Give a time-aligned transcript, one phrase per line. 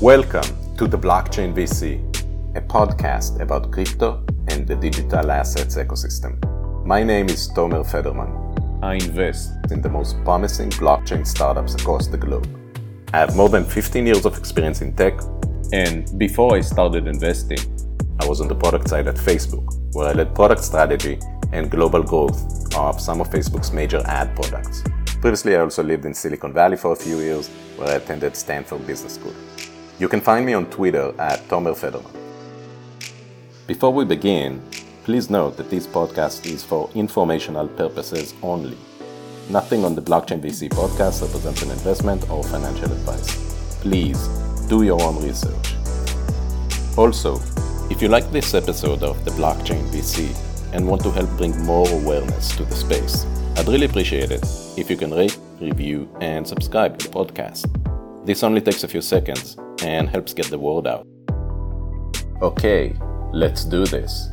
[0.00, 2.00] Welcome to the Blockchain VC,
[2.56, 6.40] a podcast about crypto and the digital assets ecosystem.
[6.86, 8.80] My name is Tomer Federman.
[8.82, 12.48] I invest in the most promising blockchain startups across the globe.
[13.12, 15.20] I have more than 15 years of experience in tech,
[15.74, 17.58] and before I started investing,
[18.20, 21.18] I was on the product side at Facebook, where I led product strategy
[21.52, 24.82] and global growth of some of Facebook's major ad products.
[25.20, 28.86] Previously, I also lived in Silicon Valley for a few years, where I attended Stanford
[28.86, 29.34] Business School.
[30.00, 32.10] You can find me on Twitter at Tomer Federman.
[33.66, 34.62] Before we begin,
[35.04, 38.78] please note that this podcast is for informational purposes only.
[39.50, 43.76] Nothing on the Blockchain VC podcast represents an investment or financial advice.
[43.82, 44.26] Please
[44.70, 45.74] do your own research.
[46.96, 47.38] Also,
[47.90, 50.34] if you like this episode of the Blockchain VC
[50.72, 54.46] and want to help bring more awareness to the space, I'd really appreciate it
[54.78, 57.79] if you can rate, review, and subscribe to the podcast.
[58.24, 61.06] This only takes a few seconds and helps get the word out.
[62.42, 62.94] Okay,
[63.32, 64.28] let's do this.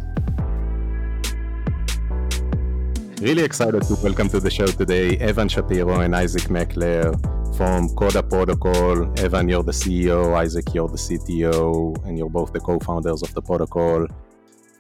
[3.22, 7.16] Really excited to welcome to the show today Evan Shapiro and Izaak Meckler
[7.56, 9.18] from Coda Protocol.
[9.20, 13.34] Evan, you're the CEO, Isaac, you're the CTO, and you're both the co founders of
[13.34, 14.06] the protocol.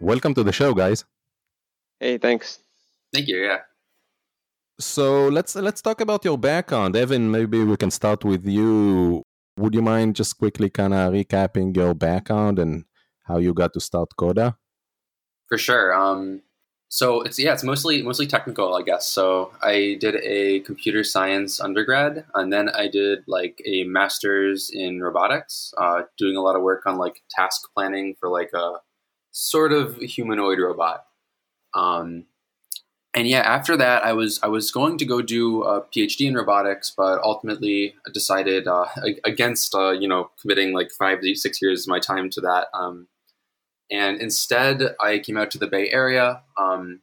[0.01, 1.05] Welcome to the show, guys.
[1.99, 2.59] Hey, thanks.
[3.13, 3.37] Thank you.
[3.37, 3.59] Yeah.
[4.79, 6.95] So let's let's talk about your background.
[6.95, 9.23] Evan, maybe we can start with you.
[9.57, 12.85] Would you mind just quickly kind of recapping your background and
[13.23, 14.55] how you got to start Coda?
[15.49, 15.93] For sure.
[15.95, 16.43] Um,
[16.89, 19.07] so it's yeah, it's mostly mostly technical, I guess.
[19.07, 25.01] So I did a computer science undergrad, and then I did like a master's in
[25.01, 28.75] robotics, uh, doing a lot of work on like task planning for like a
[29.31, 31.03] sort of humanoid robot.
[31.73, 32.25] Um,
[33.17, 36.35] and yeah, after that, I was I was going to go do a PhD in
[36.35, 38.85] robotics, but ultimately decided uh,
[39.25, 42.67] against uh, you know committing like five to six years of my time to that.
[42.75, 43.07] Um,
[43.89, 47.01] and instead, I came out to the Bay Area, um,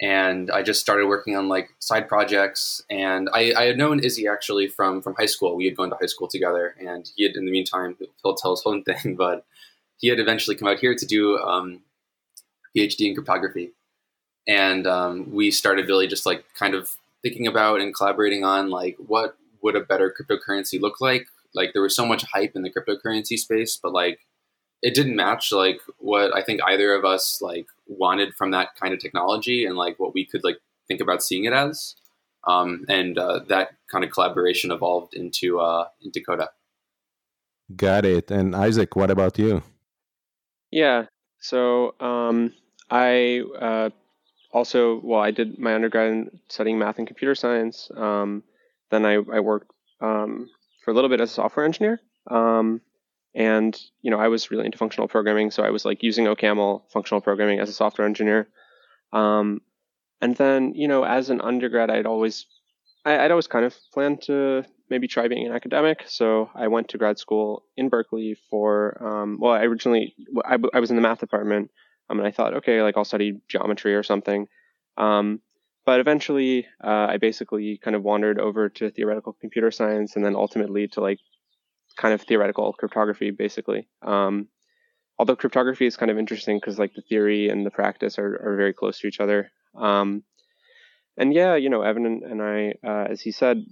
[0.00, 2.82] and I just started working on like side projects.
[2.90, 5.54] And I, I, had known Izzy actually from from high school.
[5.54, 8.56] We had gone to high school together, and he had in the meantime he'll tell
[8.56, 9.44] his own thing, but
[9.98, 11.82] he had eventually come out here to do um,
[12.76, 13.74] PhD in cryptography
[14.46, 18.96] and um, we started really just like kind of thinking about and collaborating on like
[18.98, 21.26] what would a better cryptocurrency look like?
[21.54, 24.20] Like there was so much hype in the cryptocurrency space but like
[24.82, 28.94] it didn't match like what i think either of us like wanted from that kind
[28.94, 30.56] of technology and like what we could like
[30.90, 31.94] think about seeing it as.
[32.46, 36.48] Um, and uh, that kind of collaboration evolved into uh, into coda.
[37.76, 38.30] Got it.
[38.30, 39.62] And izaak what about you?
[40.70, 41.06] Yeah.
[41.38, 42.52] So um,
[42.90, 43.90] i uh,
[44.52, 47.90] also, well, I did my undergrad in studying math and computer science.
[47.96, 48.42] Um,
[48.90, 50.48] then I, I worked um,
[50.84, 52.00] for a little bit as a software engineer.
[52.28, 52.80] Um,
[53.34, 55.50] and, you know, I was really into functional programming.
[55.50, 58.48] So I was like using OCaml functional programming as a software engineer.
[59.12, 59.60] Um,
[60.20, 62.46] and then, you know, as an undergrad, I'd always,
[63.04, 66.02] I, would always kind of planned to maybe try being an academic.
[66.08, 70.80] So I went to grad school in Berkeley for, um, well, I originally, I, I
[70.80, 71.70] was in the math department
[72.10, 74.48] um, and I thought, okay, like I'll study geometry or something.
[74.96, 75.40] Um,
[75.86, 80.36] but eventually, uh, I basically kind of wandered over to theoretical computer science, and then
[80.36, 81.18] ultimately to like
[81.96, 83.88] kind of theoretical cryptography, basically.
[84.02, 84.48] Um,
[85.18, 88.56] although cryptography is kind of interesting because like the theory and the practice are, are
[88.56, 89.50] very close to each other.
[89.74, 90.24] Um,
[91.16, 93.64] and yeah, you know, Evan and, I, uh, as he said,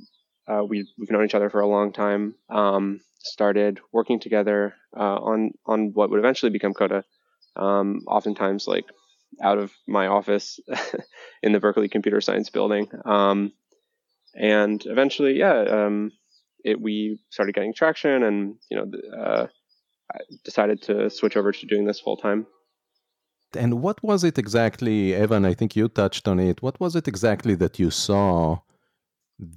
[0.47, 2.35] uh, we, we've known each other for a long time.
[2.49, 7.05] Um, started working together uh, on on what would eventually become Coda
[7.59, 8.87] um, oftentimes like
[9.43, 10.59] out of my office
[11.43, 12.89] in the Berkeley Computer Science building.
[13.05, 13.53] Um,
[14.35, 16.13] and eventually, yeah, um,
[16.65, 18.87] it, we started getting traction, and you know,
[19.19, 19.47] uh,
[20.13, 22.47] I decided to switch over to doing this full time.
[23.55, 25.45] And what was it exactly, Evan?
[25.45, 26.63] I think you touched on it.
[26.63, 28.59] What was it exactly that you saw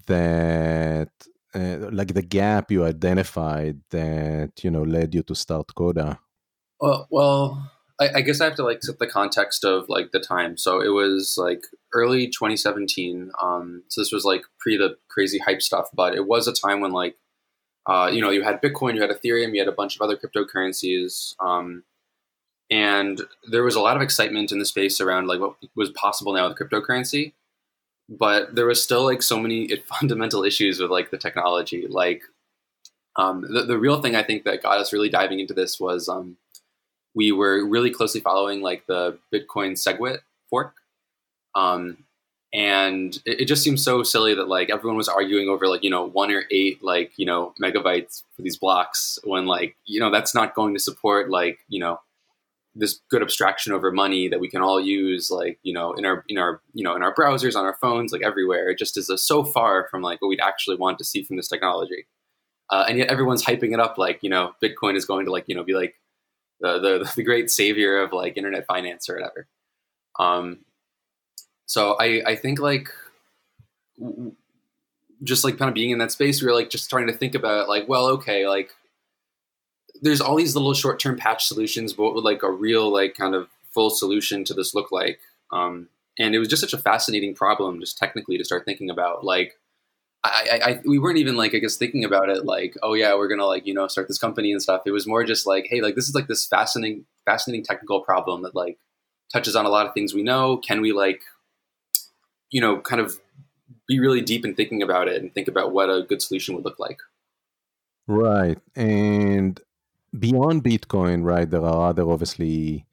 [0.07, 1.11] that,
[1.53, 6.19] uh, like the gap you identified that you know led you to start Coda?
[6.79, 7.71] Well, well,
[8.01, 10.57] I, I, guess I have to like set the context of like the time.
[10.57, 11.63] So it was like
[11.93, 13.31] early 2017.
[13.41, 16.81] Um, so this was like pre the crazy hype stuff, but it was a time
[16.81, 17.15] when like,
[17.85, 20.17] uh, you know, you had Bitcoin, you had Ethereum, you had a bunch of other
[20.17, 21.35] cryptocurrencies.
[21.39, 21.83] Um,
[22.71, 26.33] and there was a lot of excitement in the space around like what was possible
[26.33, 27.33] now with cryptocurrency.
[28.09, 31.85] But there was still like so many fundamental issues with like the technology.
[31.87, 32.23] Like
[33.15, 36.09] um, the, the real thing I think that got us really diving into this was
[36.09, 36.37] um,
[37.13, 40.19] we were really closely following like the Bitcoin SegWit
[40.49, 40.75] fork.
[41.55, 42.05] Um,
[42.53, 45.89] and it, it, just seems so silly that like everyone was arguing over like you
[45.89, 50.11] know one or eight like you know megabytes for these blocks when like you know
[50.11, 51.99] that's not going to support like you know
[52.75, 56.23] this good abstraction over money that we can all use like you know in our
[56.27, 59.11] in our you know in our browsers on our phones like everywhere it just is
[59.17, 62.05] so far from like what we'd actually want to see from this technology
[62.69, 65.45] uh, and yet everyone's hyping it up like you know bitcoin is going to like
[65.47, 65.95] you know be like
[66.61, 69.47] the the, the great savior of like internet finance or whatever
[70.19, 70.59] um
[71.65, 72.89] so i i think like
[75.23, 77.35] just like kind of being in that space we were like just trying to think
[77.35, 78.71] about like well okay like
[80.01, 83.15] there's all these little short term patch solutions, but what would like a real like
[83.15, 85.19] kind of full solution to this look like?
[85.51, 89.23] Um, and it was just such a fascinating problem, just technically to start thinking about.
[89.23, 89.57] Like,
[90.23, 93.27] I, I, we weren't even like I guess thinking about it like, oh yeah, we're
[93.27, 94.83] gonna like you know start this company and stuff.
[94.85, 98.43] It was more just like, hey, like this is like this fascinating, fascinating technical problem
[98.43, 98.77] that like
[99.33, 100.57] touches on a lot of things we know.
[100.57, 101.21] Can we like,
[102.51, 103.19] you know, kind of
[103.87, 106.65] be really deep in thinking about it and think about what a good solution would
[106.65, 106.99] look like?
[108.07, 109.59] Right, and
[110.17, 112.85] beyond Bitcoin, right, there are other obviously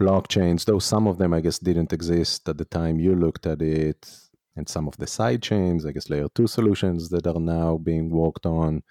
[0.00, 3.60] blockchains, though some of them, I guess, didn't exist at the time you looked at
[3.60, 4.08] it,
[4.56, 8.10] and some of the side chains, I guess, layer two solutions that are now being
[8.10, 8.82] worked on.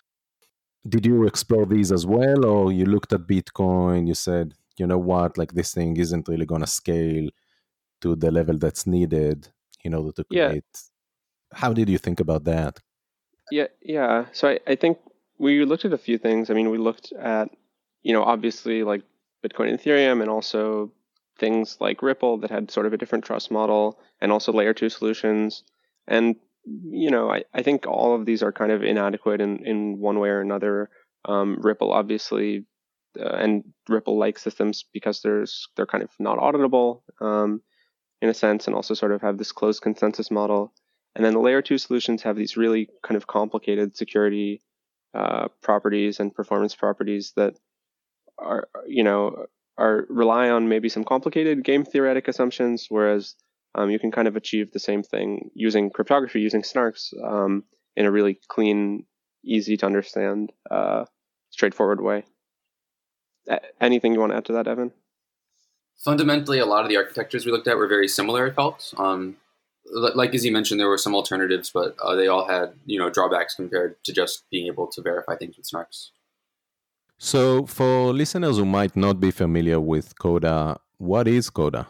[0.87, 4.99] Did you explore these as well, or you looked at Bitcoin, you said, you know
[4.99, 7.29] what, like this thing isn't really going to scale
[8.01, 9.47] to the level that's needed
[9.83, 10.63] in order to create?
[10.73, 11.59] Yeah.
[11.59, 12.79] How did you think about that?
[13.51, 14.25] Yeah, yeah.
[14.31, 14.99] So I, I think
[15.37, 16.49] we looked at a few things.
[16.49, 17.49] I mean, we looked at,
[18.03, 19.01] you know, obviously like
[19.43, 20.91] Bitcoin and Ethereum, and also
[21.37, 24.89] things like Ripple that had sort of a different trust model, and also layer two
[24.89, 25.63] solutions.
[26.07, 26.35] And
[26.65, 30.19] you know, I, I think all of these are kind of inadequate in, in one
[30.19, 30.89] way or another.
[31.25, 32.65] Um, Ripple obviously,
[33.19, 37.61] uh, and Ripple-like systems because there's they're kind of not auditable um,
[38.21, 40.73] in a sense, and also sort of have this closed consensus model.
[41.15, 44.61] And then the layer two solutions have these really kind of complicated security
[45.13, 47.55] uh, properties and performance properties that
[48.37, 49.45] are you know
[49.77, 53.35] are rely on maybe some complicated game theoretic assumptions, whereas
[53.75, 57.63] um, you can kind of achieve the same thing using cryptography, using snarks um,
[57.95, 59.05] in a really clean,
[59.43, 61.05] easy to understand, uh,
[61.49, 62.23] straightforward way.
[63.49, 64.91] A- anything you want to add to that, Evan?
[65.97, 68.47] Fundamentally, a lot of the architectures we looked at were very similar.
[68.47, 68.93] It felt.
[68.97, 69.37] Um,
[69.93, 73.09] like as you mentioned, there were some alternatives, but uh, they all had you know
[73.09, 76.09] drawbacks compared to just being able to verify things with snarks.
[77.25, 81.87] So, for listeners who might not be familiar with Coda, what is Coda?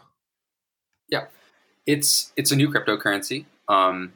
[1.10, 1.26] Yeah,
[1.84, 4.14] it's it's a new cryptocurrency, um,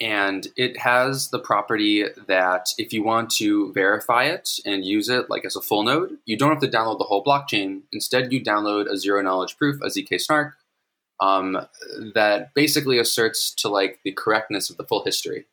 [0.00, 5.30] and it has the property that if you want to verify it and use it
[5.30, 7.82] like as a full node, you don't have to download the whole blockchain.
[7.92, 10.56] Instead, you download a zero knowledge proof, a zk snark,
[11.20, 11.64] um,
[12.12, 15.44] that basically asserts to like the correctness of the full history.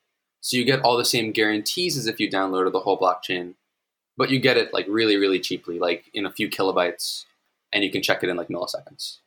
[0.41, 3.53] So you get all the same guarantees as if you downloaded the whole blockchain,
[4.17, 7.25] but you get it like really, really cheaply, like in a few kilobytes,
[7.71, 9.17] and you can check it in like milliseconds.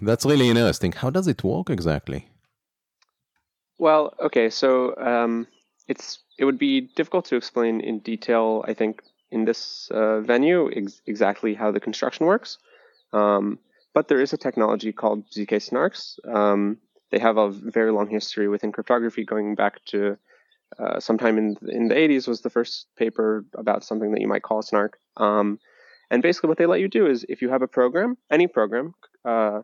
[0.00, 0.92] That's really interesting.
[0.92, 2.28] How does it work exactly?
[3.78, 5.46] Well, okay, so um,
[5.88, 8.64] it's it would be difficult to explain in detail.
[8.66, 12.58] I think in this uh, venue ex- exactly how the construction works.
[13.12, 13.58] Um,
[13.92, 16.18] but there is a technology called ZK snarks.
[16.28, 16.78] Um,
[17.10, 20.18] they have a very long history within cryptography, going back to
[20.78, 24.42] uh, sometime in in the 80s was the first paper about something that you might
[24.42, 24.98] call a snark.
[25.16, 25.58] Um,
[26.10, 28.94] and basically, what they let you do is, if you have a program, any program,
[29.24, 29.62] uh,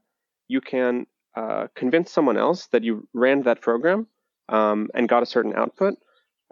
[0.49, 1.06] you can
[1.37, 4.06] uh, convince someone else that you ran that program
[4.49, 5.94] um, and got a certain output.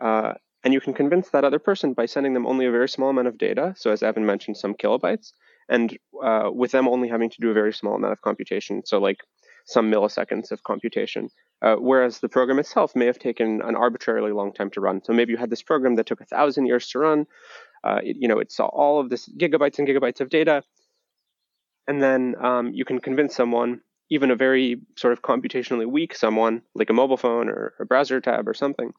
[0.00, 3.10] Uh, and you can convince that other person by sending them only a very small
[3.10, 3.74] amount of data.
[3.76, 5.32] So, as Evan mentioned, some kilobytes
[5.68, 8.98] and uh, with them only having to do a very small amount of computation, so
[8.98, 9.18] like
[9.66, 11.28] some milliseconds of computation.
[11.60, 15.02] Uh, whereas the program itself may have taken an arbitrarily long time to run.
[15.02, 17.26] So maybe you had this program that took a thousand years to run.
[17.82, 20.62] Uh, it, you know, it saw all of this gigabytes and gigabytes of data,
[21.86, 26.62] and then um, you can convince someone, even a very sort of computationally weak someone,
[26.74, 28.92] like a mobile phone or a browser tab or something,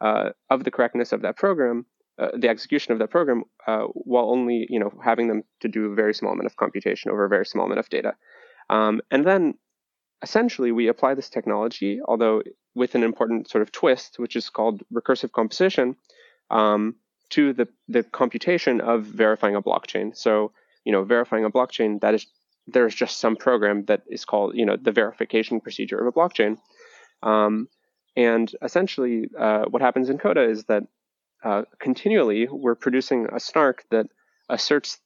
[0.00, 1.86] uh, of the correctness of that program
[2.18, 5.86] uh, the execution of that program uh, while only you know having them to do
[5.86, 8.14] a very small amount of computation over a very small amount of data.
[8.70, 9.54] Um, and then
[10.22, 12.42] essentially we apply this technology, although
[12.74, 15.96] with an important sort of twist, which is called recursive composition,
[16.50, 16.96] um,
[17.30, 20.16] to the the computation of verifying a blockchain.
[20.16, 20.52] So
[20.84, 22.26] you know verifying a blockchain that is
[22.66, 26.58] there's just some program that is called you know the verification procedure of a blockchain.
[27.22, 27.68] Um,
[28.16, 30.82] and essentially, uh, what happens in Coda is that
[31.42, 34.06] uh, continually we're producing a snark that
[34.48, 34.98] asserts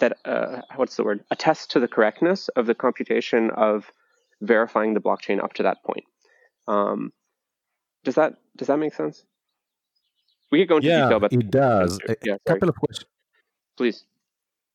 [0.00, 3.90] that uh, what's the word attests to the correctness of the computation of
[4.40, 6.04] verifying the blockchain up to that point.
[6.66, 7.12] Um,
[8.04, 9.24] does that does that make sense?
[10.50, 11.98] We could go into yeah, detail, but it does.
[12.08, 13.10] A, yeah, a couple of questions.
[13.76, 14.04] Please.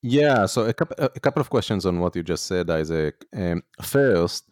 [0.01, 3.13] Yeah, so a couple a couple of questions on what you just said, Izaak.
[3.33, 4.49] Um, first,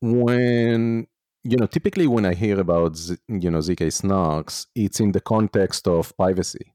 [0.00, 1.06] when
[1.44, 5.88] you know, typically when I hear about you know zk snarks, it's in the context
[5.88, 6.74] of privacy,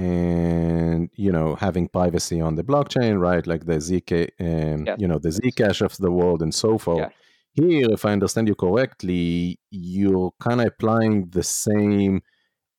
[0.00, 3.46] and you know having privacy on the blockchain, right?
[3.46, 4.96] Like the zk, um, yes.
[5.00, 6.98] you know, the zcash of the world, and so forth.
[6.98, 7.10] Yeah.
[7.52, 12.22] Here, if I understand you correctly, you're kind of applying the same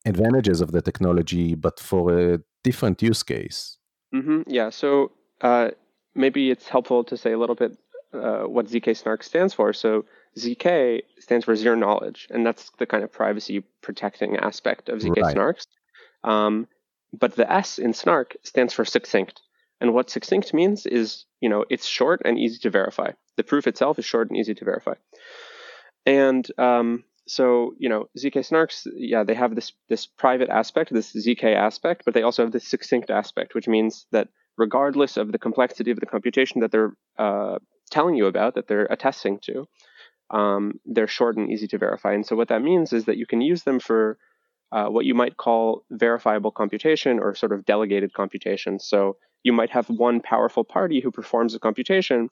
[0.06, 3.78] advantages of the technology, but for a different use case.
[4.16, 4.42] Mm-hmm.
[4.48, 4.70] Yeah.
[4.70, 5.12] So
[5.42, 5.72] uh,
[6.16, 7.78] maybe it's helpful to say a little bit
[8.14, 9.74] uh, what ZK Snark stands for.
[9.74, 10.06] So
[10.38, 15.22] ZK stands for zero knowledge, and that's the kind of privacy protecting aspect of ZK
[15.22, 15.36] right.
[15.36, 15.68] Snarks.
[16.24, 16.68] Um,
[17.14, 19.42] but the S in Snark stands for succinct.
[19.80, 23.12] And what succinct means is, you know, it's short and easy to verify.
[23.38, 24.94] The proof itself is short and easy to verify.
[26.06, 31.14] And um, so you know zk snarks yeah they have this this private aspect this
[31.14, 34.28] zk aspect but they also have this succinct aspect which means that
[34.58, 37.58] regardless of the complexity of the computation that they're uh,
[37.90, 39.68] telling you about that they're attesting to
[40.32, 43.26] um, they're short and easy to verify and so what that means is that you
[43.26, 44.18] can use them for
[44.72, 49.70] uh, what you might call verifiable computation or sort of delegated computation so you might
[49.70, 52.30] have one powerful party who performs a computation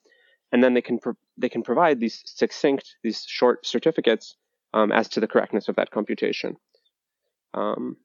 [0.51, 4.35] and then they can pro- they can provide these succinct these short certificates
[4.73, 6.57] um, as to the correctness of that computation.
[7.53, 7.97] Um,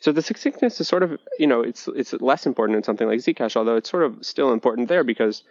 [0.00, 3.20] so the succinctness is sort of, you know, it's it's less important in something like
[3.20, 5.44] Zcash, although it's sort of still important there because,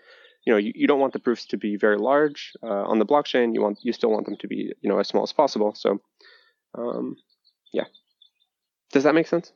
[0.45, 3.05] you know, you, you don't want the proofs to be very large uh, on the
[3.05, 3.53] blockchain.
[3.53, 5.73] You want you still want them to be, you know, as small as possible.
[5.75, 6.01] So,
[6.77, 7.15] um,
[7.71, 7.85] yeah.
[8.91, 9.53] Does that make sense?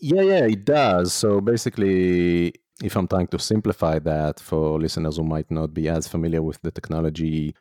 [0.00, 1.12] Yeah, yeah, it does.
[1.12, 6.08] So basically, if I'm trying to simplify that for listeners who might not be as
[6.08, 7.54] familiar with the technology,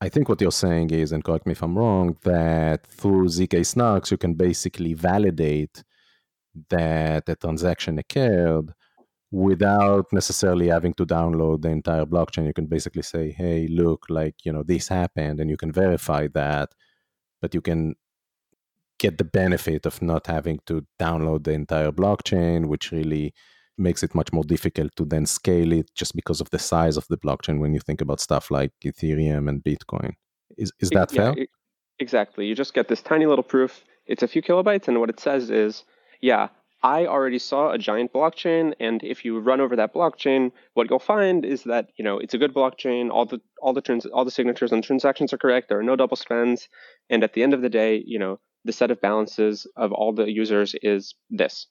[0.00, 3.60] I think what you're saying is, and correct me if I'm wrong, that through ZK
[3.60, 5.82] Snarks, you can basically validate
[6.68, 8.74] that a transaction occurred
[9.30, 12.46] without necessarily having to download the entire blockchain.
[12.46, 16.28] You can basically say, hey, look, like, you know, this happened, and you can verify
[16.34, 16.68] that,
[17.40, 17.94] but you can
[19.04, 23.34] get the benefit of not having to download the entire blockchain, which really
[23.76, 27.06] makes it much more difficult to then scale it just because of the size of
[27.08, 30.12] the blockchain when you think about stuff like Ethereum and Bitcoin.
[30.56, 31.46] Is is that yeah, fair?
[31.98, 32.46] Exactly.
[32.46, 33.72] You just get this tiny little proof.
[34.06, 35.84] It's a few kilobytes, and what it says is,
[36.20, 36.48] yeah,
[36.82, 41.10] I already saw a giant blockchain, and if you run over that blockchain, what you'll
[41.16, 43.04] find is that you know it's a good blockchain.
[43.14, 45.68] All the all the trans- all the signatures and transactions are correct.
[45.68, 46.68] There are no double spends,
[47.10, 48.34] and at the end of the day, you know
[48.64, 51.66] the set of balances of all the users is this.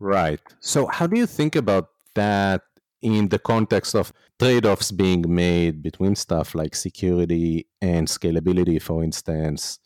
[0.00, 0.40] Right.
[0.60, 2.62] So, how do you think about that
[3.00, 9.04] in the context of trade offs being made between stuff like security and scalability, for
[9.04, 9.78] instance?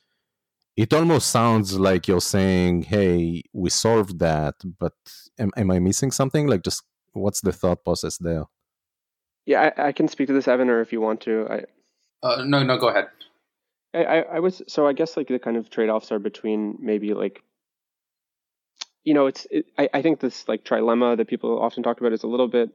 [0.77, 4.95] It almost sounds like you're saying, hey, we solved that, but
[5.39, 6.47] am, am I missing something?
[6.47, 8.45] Like, just what's the thought process there?
[9.45, 11.47] Yeah, I, I can speak to this, Evan, or if you want to.
[11.51, 11.65] I,
[12.27, 13.09] uh, no, no, go ahead.
[13.95, 16.77] I, I, I was so I guess like the kind of trade offs are between
[16.81, 17.43] maybe like
[19.09, 22.13] you know, it's it, I, I think this like trilemma that people often talk about
[22.13, 22.69] is a little bit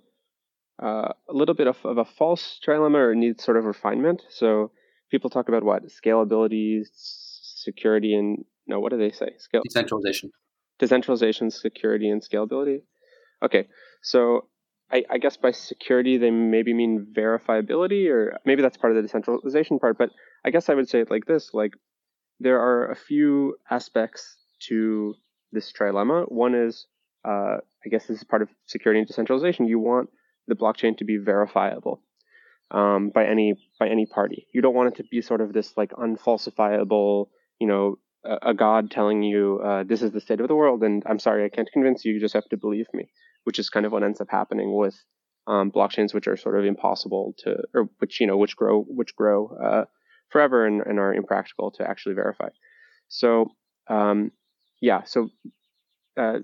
[0.81, 4.23] uh, a little bit of, of a false trilemma or needs sort of refinement.
[4.29, 4.71] So
[5.11, 9.33] people talk about what scalability, security, and no, what do they say?
[9.37, 10.31] Scale decentralization,
[10.79, 12.81] decentralization, security, and scalability.
[13.43, 13.67] Okay,
[14.01, 14.47] so
[14.91, 19.01] I, I, guess by security they maybe mean verifiability, or maybe that's part of the
[19.01, 19.97] decentralization part.
[19.97, 20.09] But
[20.45, 21.73] I guess I would say it like this: like
[22.39, 24.37] there are a few aspects
[24.67, 25.15] to
[25.51, 26.31] this trilemma.
[26.31, 26.87] One is,
[27.25, 29.67] uh, I guess this is part of security and decentralization.
[29.67, 30.09] You want
[30.47, 32.01] the blockchain to be verifiable
[32.71, 34.47] um, by any by any party.
[34.53, 37.27] You don't want it to be sort of this like unfalsifiable,
[37.59, 40.83] you know, a, a god telling you uh, this is the state of the world,
[40.83, 42.13] and I'm sorry, I can't convince you.
[42.13, 43.09] You just have to believe me,
[43.43, 44.95] which is kind of what ends up happening with
[45.47, 49.15] um, blockchains, which are sort of impossible to, or which you know, which grow which
[49.15, 49.85] grow uh,
[50.29, 52.49] forever and, and, are impractical to actually verify.
[53.09, 53.51] So
[53.89, 54.31] um,
[54.81, 55.29] yeah, so
[56.17, 56.39] uh,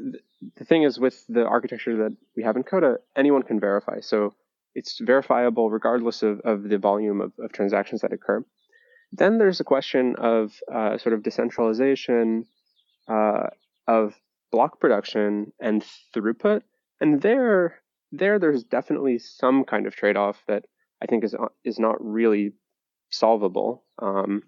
[0.58, 4.00] the thing is with the architecture that we have in Coda, anyone can verify.
[4.02, 4.34] So
[4.76, 8.46] it's verifiable regardless of, of the volume of, of transactions that occur.
[9.12, 12.46] Then there's a question of uh, sort of decentralization
[13.08, 13.48] uh,
[13.88, 14.16] of
[14.52, 15.84] block production and
[16.16, 16.62] throughput.
[17.02, 17.80] And there,
[18.12, 20.66] there, there's definitely some kind of trade-off that
[21.02, 22.54] I think is is not really
[23.10, 23.86] solvable.
[24.02, 24.44] Um,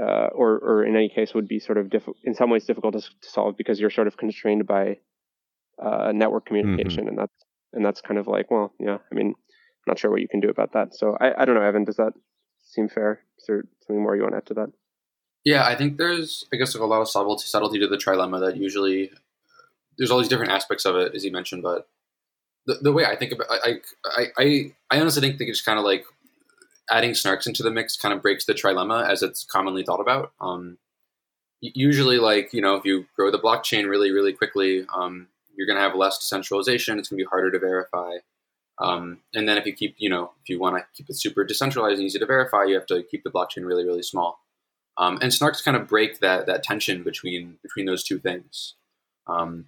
[0.00, 2.94] uh, or, or in any case would be sort of diff- in some ways difficult
[2.94, 4.98] to, to, solve because you're sort of constrained by
[5.80, 7.08] uh, network communication, mm-hmm.
[7.10, 9.34] and that's and that's kind of like well, yeah, I mean, I'm
[9.86, 10.94] not sure what you can do about that.
[10.94, 11.84] So I, I don't know, Evan.
[11.84, 12.12] Does that
[12.64, 13.20] seem fair?
[13.38, 14.72] Is there something more you want to add to that?
[15.44, 18.40] Yeah, I think there's, I guess, like a lot of subtlety, subtlety to the trilemma
[18.40, 19.10] that usually
[19.98, 21.62] there's all these different aspects of it, as you mentioned.
[21.62, 21.88] But
[22.66, 25.78] the, the way I think about, I, I, I, I honestly think that it's kind
[25.78, 26.04] of like
[26.90, 30.32] adding snarks into the mix kind of breaks the trilemma as it's commonly thought about.
[30.40, 30.78] Um,
[31.60, 35.76] usually, like you know, if you grow the blockchain really, really quickly, um, you're going
[35.76, 36.98] to have less decentralization.
[36.98, 38.16] It's going to be harder to verify.
[38.78, 41.44] Um, and then if you keep, you know, if you want to keep it super
[41.44, 44.40] decentralized and easy to verify, you have to keep the blockchain really, really small.
[44.96, 48.74] Um, and snarks kind of break that that tension between between those two things.
[49.26, 49.66] Um,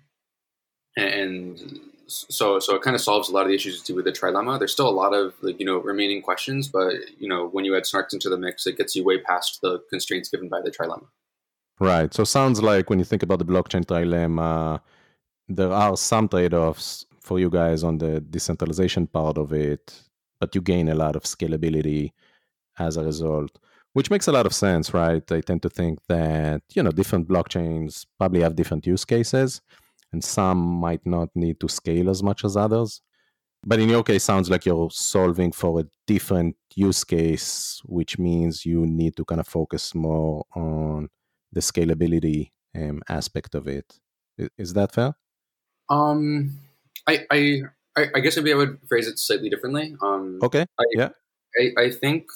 [0.97, 4.05] and so so it kind of solves a lot of the issues to do with
[4.05, 4.59] the trilemma.
[4.59, 7.77] There's still a lot of like you know remaining questions, but you know when you
[7.77, 10.71] add snarks into the mix, it gets you way past the constraints given by the
[10.71, 11.07] trilemma.
[11.79, 12.13] Right.
[12.15, 14.81] So it sounds like when you think about the blockchain trilemma,
[15.47, 20.01] there are some trade-offs for you guys on the decentralization part of it,
[20.41, 22.13] but you gain a lot of scalability
[22.79, 23.59] as a result
[23.93, 25.33] which makes a lot of sense, right?
[25.33, 29.63] I tend to think that, you know, different blockchains probably have different use cases
[30.17, 33.03] and some might not need to scale as much as others.
[33.67, 38.65] But in your case, sounds like you're solving for a different use case, which means
[38.65, 41.11] you need to kind of focus more on
[41.53, 43.99] the scalability um, aspect of it.
[44.57, 45.13] Is that fair?
[45.91, 46.61] Um,
[47.07, 47.63] I, I,
[48.15, 49.97] I guess maybe I would phrase it slightly differently.
[50.01, 50.65] Um, okay.
[50.81, 51.11] I, yeah.
[51.61, 52.29] I, I think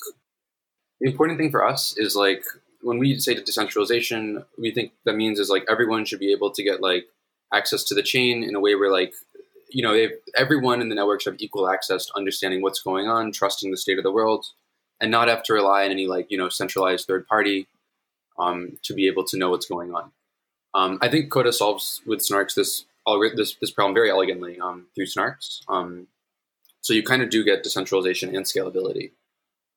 [1.00, 2.44] the important thing for us is like
[2.82, 6.62] when we say decentralization, we think that means is like everyone should be able to
[6.62, 7.06] get like
[7.52, 9.14] access to the chain in a way where like
[9.69, 13.33] you know everyone in the network should have equal access to understanding what's going on,
[13.33, 14.47] trusting the state of the world,
[15.00, 17.66] and not have to rely on any like you know centralized third party
[18.38, 20.12] um, to be able to know what's going on.
[20.75, 22.85] Um, I think Coda solves with Snarks this
[23.37, 25.61] this this problem very elegantly um, through Snarks.
[25.69, 26.07] Um,
[26.80, 29.12] so you kind of do get decentralization and scalability.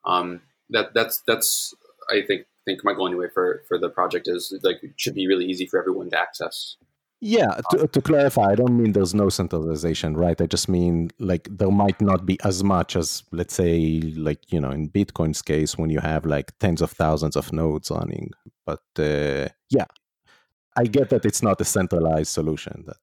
[0.06, 1.74] Um, that that's that's
[2.10, 5.28] I think think my goal anyway for for the project is like it should be
[5.28, 6.78] really easy for everyone to access.
[7.26, 10.42] Yeah, to, to clarify, I don't mean there's no centralization, right?
[10.42, 14.60] I just mean like there might not be as much as, let's say, like, you
[14.60, 18.32] know, in Bitcoin's case, when you have like tens of thousands of nodes running.
[18.66, 19.86] But uh, yeah,
[20.76, 22.84] I get that it's not a centralized solution.
[22.88, 22.98] That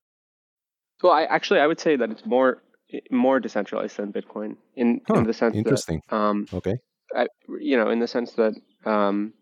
[1.03, 2.63] well, I actually I would say that it's more
[3.11, 6.03] more decentralized than Bitcoin in huh, in the sense interesting.
[6.11, 6.77] that um, okay,
[7.17, 7.27] I,
[7.59, 8.53] you know, in the sense that,
[8.85, 9.33] um,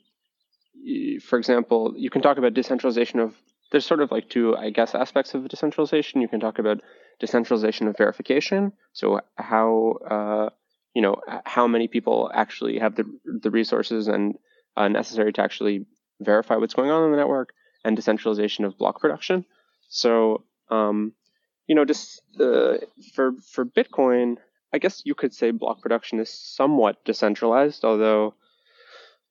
[1.21, 3.35] for example, you can talk about decentralization of.
[3.71, 6.21] There's sort of like two, I guess, aspects of decentralization.
[6.21, 6.81] You can talk about
[7.21, 8.73] decentralization of verification.
[8.93, 10.49] So how, uh,
[10.95, 14.37] you know, how many people actually have the the resources and
[14.77, 15.87] uh, necessary to actually
[16.21, 17.53] verify what's going on in the network,
[17.85, 19.45] and decentralization of block production.
[19.89, 21.13] So, um,
[21.67, 22.79] you know, just uh,
[23.15, 24.37] for for Bitcoin,
[24.73, 28.35] I guess you could say block production is somewhat decentralized, although,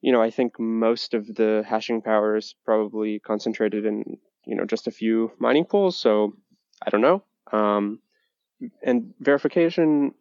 [0.01, 4.65] you know, I think most of the hashing power is probably concentrated in, you know,
[4.65, 5.97] just a few mining pools.
[5.97, 6.33] So
[6.85, 7.23] I don't know.
[7.51, 7.99] Um,
[8.83, 10.13] and verification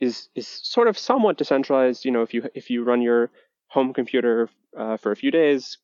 [0.00, 2.04] is is sort of somewhat decentralized.
[2.04, 3.30] You know, if you if you run your
[3.68, 5.78] home computer uh, for a few days,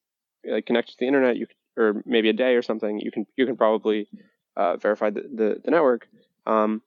[0.51, 3.47] uh, connected to the internet, you or maybe a day or something, you can you
[3.47, 4.09] can probably
[4.57, 6.09] uh, verify the, the, the network.
[6.47, 6.83] Um,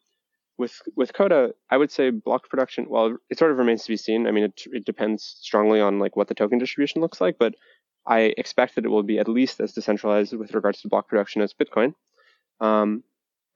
[0.59, 2.85] with with Coda, I would say block production.
[2.89, 4.27] Well, it sort of remains to be seen.
[4.27, 7.55] I mean, it, it depends strongly on like what the token distribution looks like, but
[8.05, 11.41] I expect that it will be at least as decentralized with regards to block production
[11.41, 11.95] as Bitcoin.
[12.59, 13.03] Um,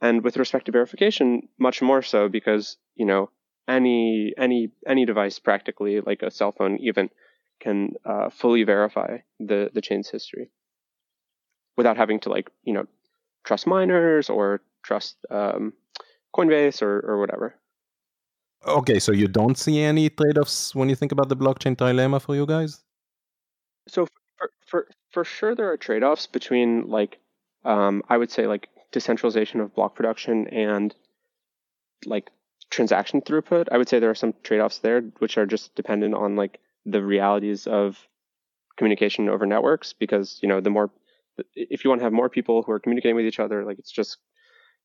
[0.01, 3.29] and with respect to verification, much more so because you know
[3.67, 7.09] any any any device practically, like a cell phone even,
[7.59, 10.49] can uh, fully verify the the chain's history
[11.75, 12.85] without having to like you know
[13.43, 15.73] trust miners or trust um,
[16.35, 17.55] Coinbase or, or whatever.
[18.65, 22.19] Okay, so you don't see any trade offs when you think about the blockchain dilemma
[22.19, 22.81] for you guys?
[23.87, 27.19] So for for, for sure there are trade offs between like
[27.65, 30.95] um, I would say like decentralization of block production and
[32.05, 32.29] like
[32.69, 33.67] transaction throughput.
[33.71, 36.59] I would say there are some trade offs there which are just dependent on like
[36.85, 38.07] the realities of
[38.77, 40.89] communication over networks because you know the more
[41.55, 43.91] if you want to have more people who are communicating with each other like it's
[43.91, 44.17] just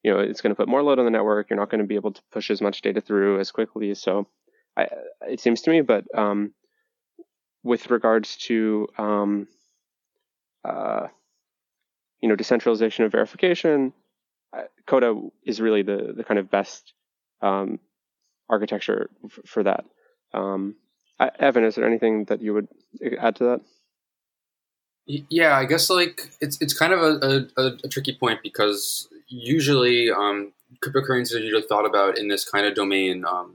[0.02, 1.50] you know it's going to put more load on the network.
[1.50, 3.94] You're not going to be able to push as much data through as quickly.
[3.94, 4.26] So
[4.76, 4.88] I,
[5.22, 6.52] it seems to me, but um,
[7.62, 9.48] with regards to um,
[10.64, 11.08] uh,
[12.20, 13.92] you know decentralization of verification,
[14.86, 16.92] Coda is really the the kind of best
[17.42, 17.78] um,
[18.48, 19.84] architecture f- for that.
[20.32, 20.76] Um,
[21.38, 22.68] Evan, is there anything that you would
[23.20, 23.60] add to that?
[25.10, 30.10] Yeah, I guess like it's it's kind of a, a, a tricky point because usually
[30.10, 30.52] um,
[30.84, 33.54] cryptocurrencies are usually thought about in this kind of domain um,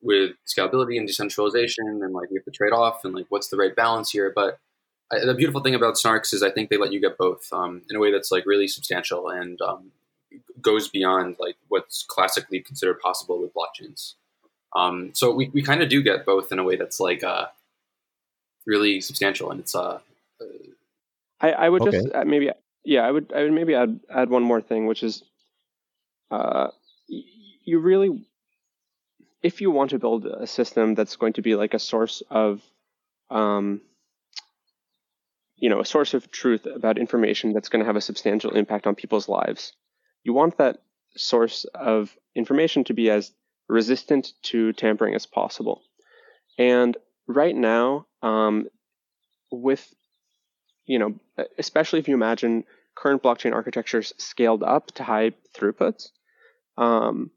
[0.00, 3.56] with scalability and decentralization, and like we have to trade off, and like what's the
[3.56, 4.32] right balance here.
[4.32, 4.60] But
[5.12, 7.82] I, the beautiful thing about snarks is I think they let you get both um,
[7.90, 9.90] in a way that's like really substantial and um,
[10.60, 14.14] goes beyond like what's classically considered possible with blockchains.
[14.76, 17.46] Um, so we, we kind of do get both in a way that's like uh,
[18.66, 19.98] really substantial, and it's uh.
[21.42, 21.90] I, I would okay.
[21.90, 22.50] just maybe
[22.84, 25.24] yeah I would I would maybe add add one more thing, which is,
[26.30, 26.68] uh,
[27.08, 28.24] you really,
[29.42, 32.62] if you want to build a system that's going to be like a source of,
[33.30, 33.80] um,
[35.56, 38.86] you know, a source of truth about information that's going to have a substantial impact
[38.86, 39.72] on people's lives,
[40.22, 40.78] you want that
[41.16, 43.32] source of information to be as
[43.68, 45.82] resistant to tampering as possible.
[46.58, 48.68] And right now, um,
[49.50, 49.92] with
[50.86, 51.14] you know,
[51.58, 52.64] especially if you imagine
[52.94, 56.08] current blockchain architectures scaled up to high throughputs,
[56.76, 57.30] um,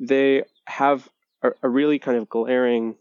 [0.00, 1.08] they have
[1.42, 2.96] a, a, really kind of glaring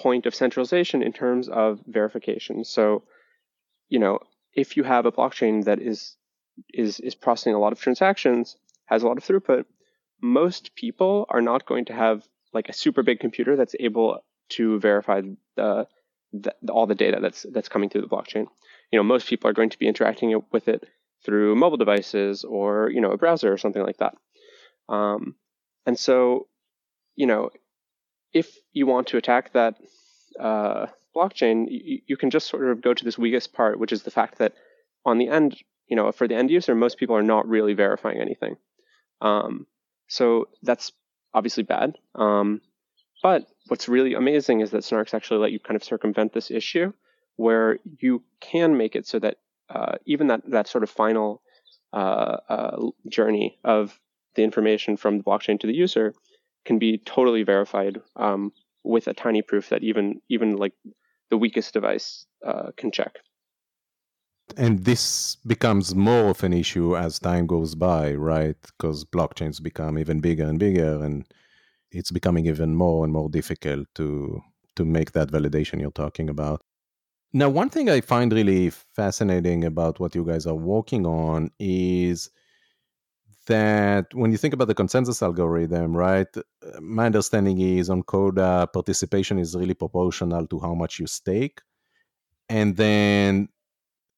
[0.00, 2.64] point of centralization in terms of verification.
[2.64, 3.02] So,
[3.88, 4.20] you know,
[4.54, 6.16] if you have a blockchain that is
[6.74, 9.64] is is processing a lot of transactions, has a lot of throughput,
[10.20, 14.80] most people are not going to have like a super big computer that's able to
[14.80, 15.22] verify
[15.56, 15.86] the,
[16.32, 18.46] the, all the data that's that's coming through the blockchain.
[18.90, 20.84] You know, most people are going to be interacting with it
[21.24, 24.16] through mobile devices or you know a browser or something like that.
[24.88, 25.36] Um,
[25.86, 26.48] and so,
[27.16, 27.50] you know,
[28.32, 29.76] if you want to attack that
[30.38, 34.02] uh, blockchain, you, you can just sort of go to this weakest part, which is
[34.02, 34.54] the fact that
[35.04, 35.56] on the end,
[35.88, 38.56] you know, for the end user, most people are not really verifying anything.
[39.20, 39.66] Um,
[40.08, 40.92] so that's
[41.32, 41.96] obviously bad.
[42.14, 42.60] Um,
[43.22, 46.92] but what's really amazing is that snarks actually let you kind of circumvent this issue
[47.40, 49.36] where you can make it so that
[49.70, 51.40] uh, even that, that sort of final
[51.92, 52.76] uh, uh,
[53.08, 53.98] journey of
[54.34, 56.12] the information from the blockchain to the user
[56.66, 58.52] can be totally verified um,
[58.84, 60.74] with a tiny proof that even even like
[61.30, 63.12] the weakest device uh, can check
[64.56, 68.56] and this becomes more of an issue as time goes by, right?
[68.62, 71.24] Because blockchains become even bigger and bigger, and
[71.92, 74.42] it's becoming even more and more difficult to
[74.74, 76.60] to make that validation you're talking about.
[77.32, 82.30] Now, one thing I find really fascinating about what you guys are working on is
[83.46, 86.26] that when you think about the consensus algorithm, right?
[86.80, 91.60] My understanding is on Coda, participation is really proportional to how much you stake.
[92.48, 93.48] And then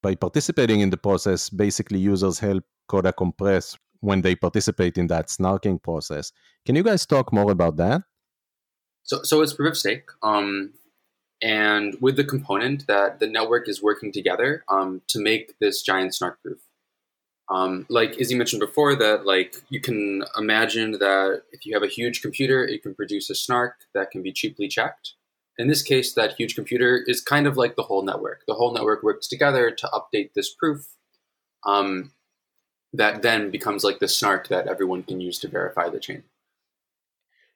[0.02, 5.28] by participating in the process, basically users help Coda compress when they participate in that
[5.28, 6.32] snarking process.
[6.66, 8.02] Can you guys talk more about that?
[9.04, 10.72] So, so it's proof of stake, um,
[11.42, 16.14] and with the component that the network is working together um, to make this giant
[16.14, 16.60] snark proof.
[17.50, 21.88] Um, like Izzy mentioned before, that like you can imagine that if you have a
[21.88, 25.14] huge computer, it can produce a snark that can be cheaply checked
[25.58, 28.44] in this case, that huge computer is kind of like the whole network.
[28.46, 30.86] The whole network works together to update this proof
[31.64, 32.12] um,
[32.92, 36.24] that then becomes like the snark that everyone can use to verify the chain.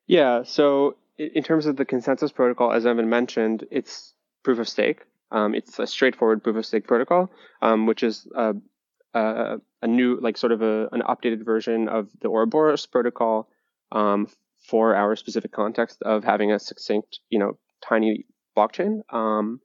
[0.07, 0.43] Yeah.
[0.45, 5.01] So, in terms of the consensus protocol, as Evan mentioned, it's proof of stake.
[5.31, 7.31] Um, it's a straightforward proof of stake protocol,
[7.63, 8.55] um, which is a,
[9.15, 13.49] a, a, new, like, sort of a, an updated version of the Ouroboros protocol
[13.93, 14.29] um,
[14.69, 18.27] for our specific context of having a succinct, you know, tiny
[18.57, 19.61] blockchain, um,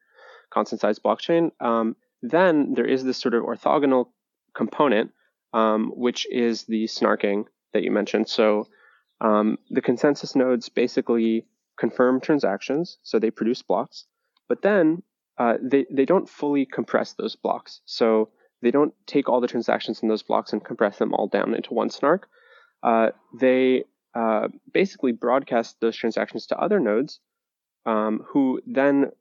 [0.51, 4.07] constant size blockchain, um, then there is this sort of orthogonal
[4.53, 5.11] component,
[5.53, 8.29] um, which is the snarking that you mentioned.
[8.29, 8.67] So
[9.21, 11.45] um, the consensus nodes basically
[11.79, 14.05] confirm transactions, so they produce blocks,
[14.49, 15.03] but then
[15.37, 17.81] uh, they, they don't fully compress those blocks.
[17.85, 18.29] So
[18.61, 21.73] they don't take all the transactions in those blocks and compress them all down into
[21.73, 22.27] one snark.
[22.83, 23.83] Uh, they
[24.15, 27.19] uh, basically broadcast those transactions to other nodes
[27.85, 29.11] um, who then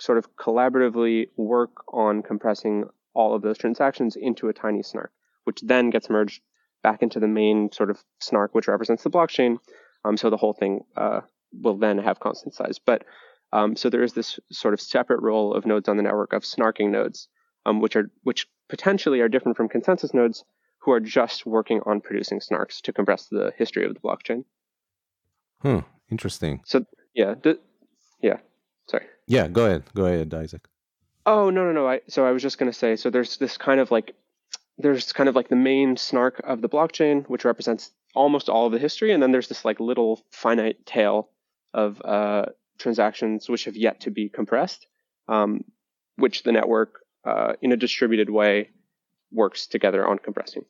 [0.00, 5.12] sort of collaboratively work on compressing all of those transactions into a tiny snark,
[5.44, 6.42] which then gets merged
[6.82, 9.58] back into the main sort of snark, which represents the blockchain.
[10.04, 11.20] Um, so the whole thing uh,
[11.52, 12.78] will then have constant size.
[12.78, 13.04] But
[13.52, 16.42] um, so there is this sort of separate role of nodes on the network of
[16.42, 17.28] snarking nodes,
[17.66, 20.44] um, which are which potentially are different from consensus nodes,
[20.78, 24.44] who are just working on producing snarks to compress the history of the blockchain.
[25.60, 25.80] Hmm.
[26.10, 26.60] Interesting.
[26.64, 27.34] So yeah,
[28.20, 28.38] yeah.
[28.88, 29.06] Sorry.
[29.26, 29.84] Yeah, go ahead.
[29.94, 30.64] Go ahead, Izaak.
[31.24, 31.86] Oh no no no!
[31.86, 34.14] I so I was just gonna say so there's this kind of like
[34.82, 38.72] there's kind of like the main snark of the blockchain, which represents almost all of
[38.72, 41.28] the history, and then there's this like little finite tail
[41.72, 42.46] of uh,
[42.78, 44.86] transactions which have yet to be compressed,
[45.28, 45.64] um,
[46.16, 48.68] which the network uh, in a distributed way
[49.30, 50.64] works together on compressing.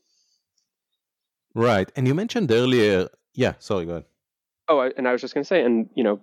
[1.55, 3.55] Right, and you mentioned earlier, yeah.
[3.59, 4.05] Sorry, go ahead.
[4.69, 6.21] Oh, and I was just going to say, and you know,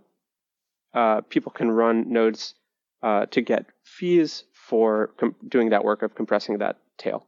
[0.93, 2.56] uh, people can run nodes
[3.04, 7.25] uh, to get fees for com- doing that work of compressing that tail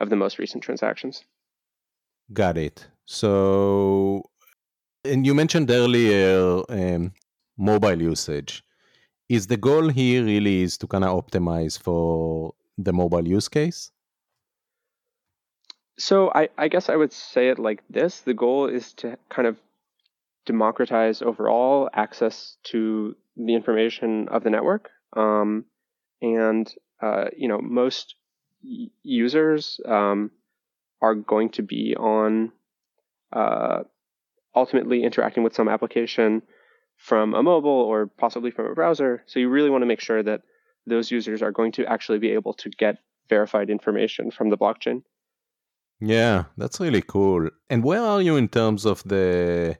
[0.00, 1.24] of the most recent transactions.
[2.32, 2.86] Got it.
[3.06, 4.22] So,
[5.04, 7.12] and you mentioned earlier um,
[7.56, 8.62] mobile usage.
[9.28, 13.90] Is the goal here really is to kind of optimize for the mobile use case?
[15.98, 18.20] So I, I guess I would say it like this.
[18.20, 19.56] The goal is to kind of
[20.44, 24.90] democratize overall access to the information of the network.
[25.16, 25.64] Um,
[26.22, 28.14] and, uh, you know, most
[28.62, 30.30] users um,
[31.00, 32.52] are going to be on
[33.32, 33.82] uh,
[34.54, 36.42] ultimately interacting with some application
[36.96, 39.22] from a mobile or possibly from a browser.
[39.26, 40.42] So you really want to make sure that
[40.86, 45.02] those users are going to actually be able to get verified information from the blockchain.
[46.00, 47.48] Yeah, that's really cool.
[47.70, 49.78] And where are you in terms of the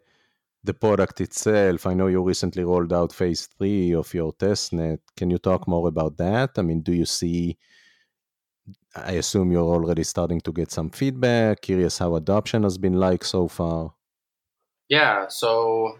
[0.65, 1.87] the product itself?
[1.87, 4.99] I know you recently rolled out phase three of your testnet.
[5.17, 6.51] Can you talk more about that?
[6.57, 7.59] I mean, do you see
[8.94, 11.61] I assume you're already starting to get some feedback.
[11.61, 13.92] Curious how adoption has been like so far.
[14.88, 15.98] Yeah, so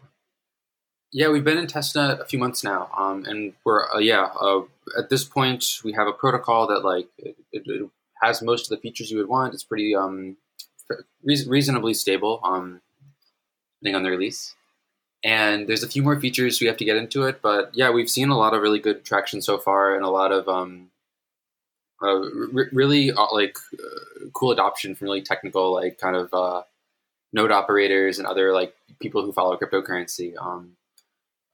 [1.13, 4.61] yeah, we've been in testnet a few months now, um, and we're uh, yeah uh,
[4.99, 7.91] at this point we have a protocol that like it, it,
[8.23, 9.53] has most of the features you would want.
[9.53, 10.39] It's pretty um,
[11.23, 12.81] re- reasonably stable, um,
[13.81, 14.55] depending on the release.
[15.23, 18.09] And there's a few more features we have to get into it, but yeah, we've
[18.09, 20.91] seen a lot of really good traction so far, and a lot of um,
[22.03, 22.21] uh,
[22.55, 26.63] r- really uh, like uh, cool adoption from really technical like kind of uh,
[27.33, 30.35] node operators and other like people who follow cryptocurrency.
[30.41, 30.77] Um,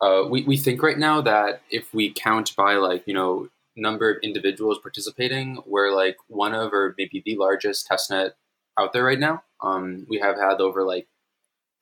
[0.01, 4.11] uh, we we think right now that if we count by like you know number
[4.11, 8.33] of individuals participating, we're like one of or maybe the largest testnet
[8.79, 9.43] out there right now.
[9.61, 11.07] Um, we have had over like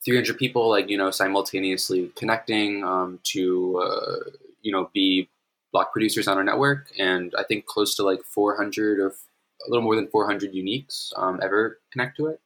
[0.05, 4.31] 300 people like you know simultaneously connecting um, to uh,
[4.63, 5.29] you know be
[5.73, 9.85] block producers on our network, and I think close to like 400 or a little
[9.85, 12.41] more than 400 uniques um, ever connect to it,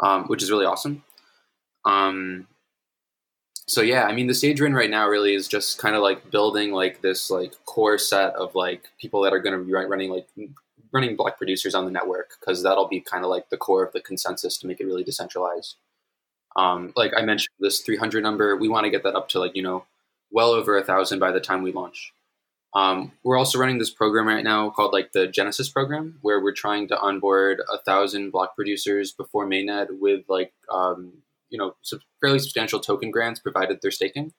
[0.00, 1.02] um, which is really awesome.
[1.84, 2.46] Um,
[3.66, 6.02] so yeah, I mean, the stage we're in right now really is just kind of
[6.02, 9.72] like building like this like core set of like people that are going to be
[9.72, 10.28] running like
[10.92, 13.92] running block producers on the network because that'll be kind of like the core of
[13.92, 15.76] the consensus to make it really decentralized.
[16.56, 19.56] Um, like I mentioned, this 300 number, we want to get that up to like
[19.56, 19.86] you know
[20.30, 22.12] well over a thousand by the time we launch.
[22.74, 26.52] Um, we're also running this program right now called like the Genesis program, where we're
[26.52, 31.12] trying to onboard a thousand block producers before mainnet with like um,
[31.50, 31.74] you know
[32.20, 34.32] fairly substantial token grants provided they're staking.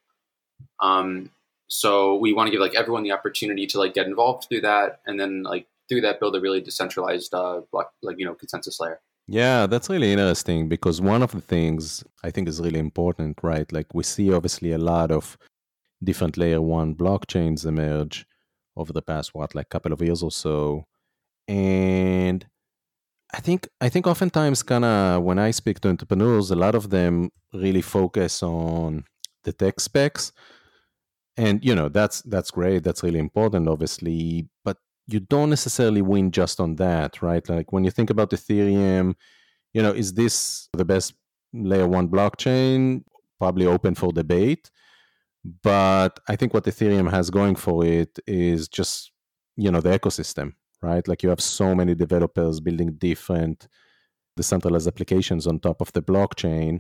[0.81, 1.31] Um,
[1.67, 4.99] so we want to give like everyone the opportunity to like get involved through that,
[5.05, 8.79] and then like through that build a really decentralized uh, block like you know consensus
[8.81, 8.99] layer.
[9.27, 13.71] Yeah, that's really interesting because one of the things I think is really important, right?
[13.71, 15.37] Like we see obviously a lot of
[16.03, 18.25] different layer one blockchains emerge
[18.75, 20.85] over the past what like couple of years or so.
[21.47, 22.45] And
[23.33, 26.91] i think i think oftentimes kind of when i speak to entrepreneurs a lot of
[26.91, 29.03] them really focus on
[29.43, 30.31] the tech specs.
[31.37, 34.77] And you know that's that's great that's really important obviously but
[35.07, 37.47] you don't necessarily win just on that right?
[37.47, 39.15] Like when you think about ethereum
[39.73, 41.13] you know is this the best
[41.53, 43.03] layer one blockchain?
[43.37, 44.71] Probably open for debate
[45.61, 49.11] but I think what Ethereum has going for it is just,
[49.55, 51.07] you know, the ecosystem, right?
[51.07, 53.67] Like you have so many developers building different
[54.35, 56.79] decentralized applications on top of the blockchain.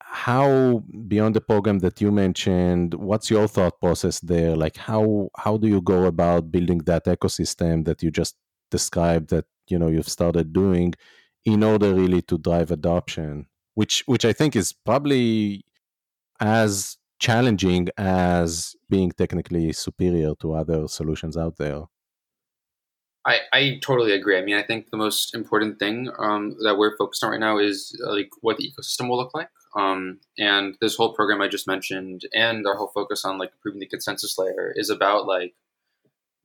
[0.00, 4.56] How beyond the program that you mentioned, what's your thought process there?
[4.56, 8.36] Like how how do you go about building that ecosystem that you just
[8.70, 10.94] described that, you know, you've started doing
[11.44, 13.46] in order really to drive adoption?
[13.74, 15.64] Which which I think is probably
[16.40, 21.84] as challenging as being technically superior to other solutions out there.
[23.26, 24.36] I, I totally agree.
[24.36, 27.58] I mean, I think the most important thing um, that we're focused on right now
[27.58, 29.48] is uh, like what the ecosystem will look like.
[29.74, 33.80] Um, and this whole program I just mentioned, and our whole focus on like improving
[33.80, 35.54] the consensus layer, is about like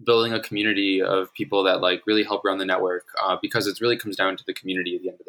[0.03, 3.82] building a community of people that like really help run the network uh, because it
[3.82, 5.28] really comes down to the community at the end of the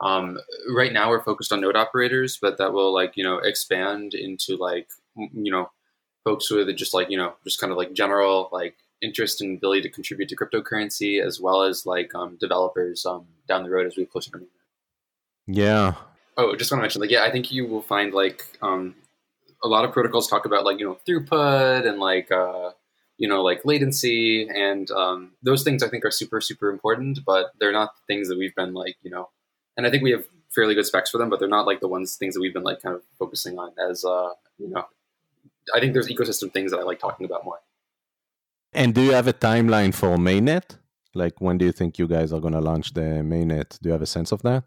[0.00, 0.38] Um,
[0.74, 4.56] right now, we're focused on node operators, but that will like you know expand into
[4.56, 5.70] like you know
[6.24, 9.82] folks with just like you know just kind of like general like interest and ability
[9.82, 13.96] to contribute to cryptocurrency, as well as like um, developers um, down the road as
[13.96, 14.48] we closer to mainnet.
[15.46, 15.94] Yeah.
[16.36, 18.96] Oh, just want to mention like yeah, I think you will find like um,
[19.62, 22.70] a lot of protocols talk about like you know throughput and like uh,
[23.18, 27.52] you know like latency and um, those things I think are super super important, but
[27.60, 29.28] they're not things that we've been like you know
[29.76, 31.88] and I think we have fairly good specs for them, but they're not like the
[31.88, 34.86] ones things that we've been like kind of focusing on as uh, you know
[35.74, 37.60] I think there's ecosystem things that I like talking about more.
[38.72, 40.78] And do you have a timeline for mainnet?
[41.14, 43.78] Like when do you think you guys are going to launch the mainnet?
[43.80, 44.64] Do you have a sense of that?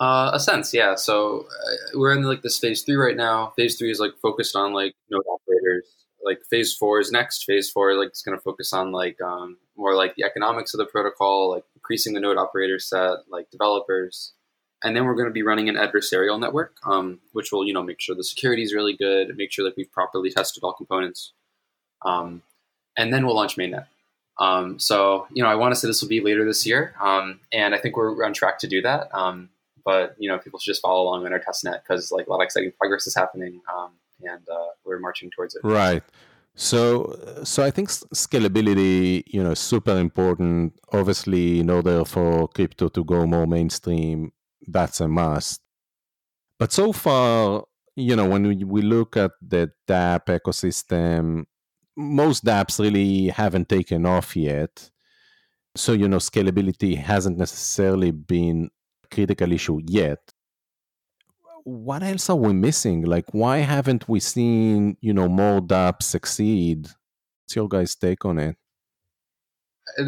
[0.00, 0.94] Uh, a sense, yeah.
[0.94, 3.52] So uh, we're in like this phase three right now.
[3.56, 5.84] Phase three is like focused on like node operators.
[6.22, 7.44] Like phase four is next.
[7.44, 10.78] Phase four like is going to focus on like um, more like the economics of
[10.78, 14.32] the protocol, like increasing the node operator set, like developers,
[14.82, 17.82] and then we're going to be running an adversarial network, um, which will you know
[17.82, 21.32] make sure the security is really good, make sure that we've properly tested all components,
[22.02, 22.42] um,
[22.96, 23.86] and then we'll launch mainnet.
[24.38, 27.40] Um, so you know I want to say this will be later this year, um,
[27.52, 29.14] and I think we're on track to do that.
[29.14, 29.50] Um,
[29.84, 32.40] but you know people should just follow along on our testnet because like a lot
[32.40, 33.90] of exciting progress is happening, um,
[34.22, 35.62] and uh, we're marching towards it.
[35.64, 36.02] Right.
[36.56, 40.72] So, so I think scalability, you know, super important.
[40.92, 44.32] Obviously, in order for crypto to go more mainstream,
[44.66, 45.60] that's a must.
[46.58, 47.64] But so far,
[47.94, 51.44] you know, when we, we look at the dApp ecosystem,
[51.94, 54.90] most dApps really haven't taken off yet.
[55.74, 58.70] So, you know, scalability hasn't necessarily been
[59.04, 60.20] a critical issue yet.
[61.66, 63.02] What else are we missing?
[63.02, 66.86] Like, why haven't we seen, you know, more dApps succeed?
[66.86, 68.56] What's your guys' take on it?
[69.98, 70.04] Uh,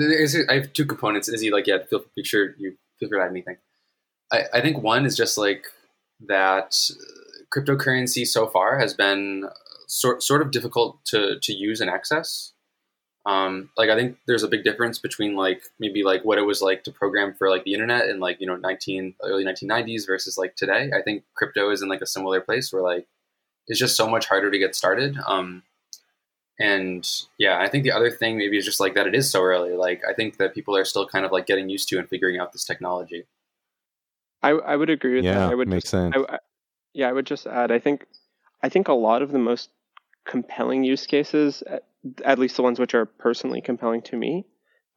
[0.49, 1.29] I have two components.
[1.29, 3.57] Izzy, like, yeah, feel, make sure you feel free to add anything.
[4.33, 5.65] I, I think one is just like
[6.29, 9.53] that uh, cryptocurrency so far has been uh,
[9.89, 12.53] sort sort of difficult to to use and access.
[13.29, 16.63] Um, like I think there's a big difference between like maybe like what it was
[16.63, 20.39] like to program for like the internet in like you know 19 early 1990s versus
[20.39, 20.91] like today.
[20.97, 23.07] I think crypto is in like a similar place where like
[23.67, 25.19] it's just so much harder to get started.
[25.27, 25.63] Um,
[26.59, 29.43] and yeah, I think the other thing maybe is just like that it is so
[29.43, 29.75] early.
[29.75, 32.41] Like I think that people are still kind of like getting used to and figuring
[32.41, 33.27] out this technology.
[34.43, 35.53] I I would agree with yeah, that.
[35.53, 36.15] I would makes just, sense.
[36.17, 36.39] I, I,
[36.95, 37.71] yeah, I would just add.
[37.71, 38.07] I think
[38.63, 39.69] I think a lot of the most
[40.27, 41.63] compelling use cases,
[42.25, 44.45] at, least the ones which are personally compelling to me,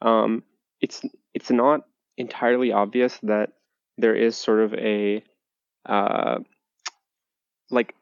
[0.01, 0.43] um,
[0.79, 1.01] it's
[1.33, 1.81] it's not
[2.17, 3.53] entirely obvious that
[3.97, 5.23] there is sort of a
[5.85, 6.39] uh,
[7.69, 7.95] like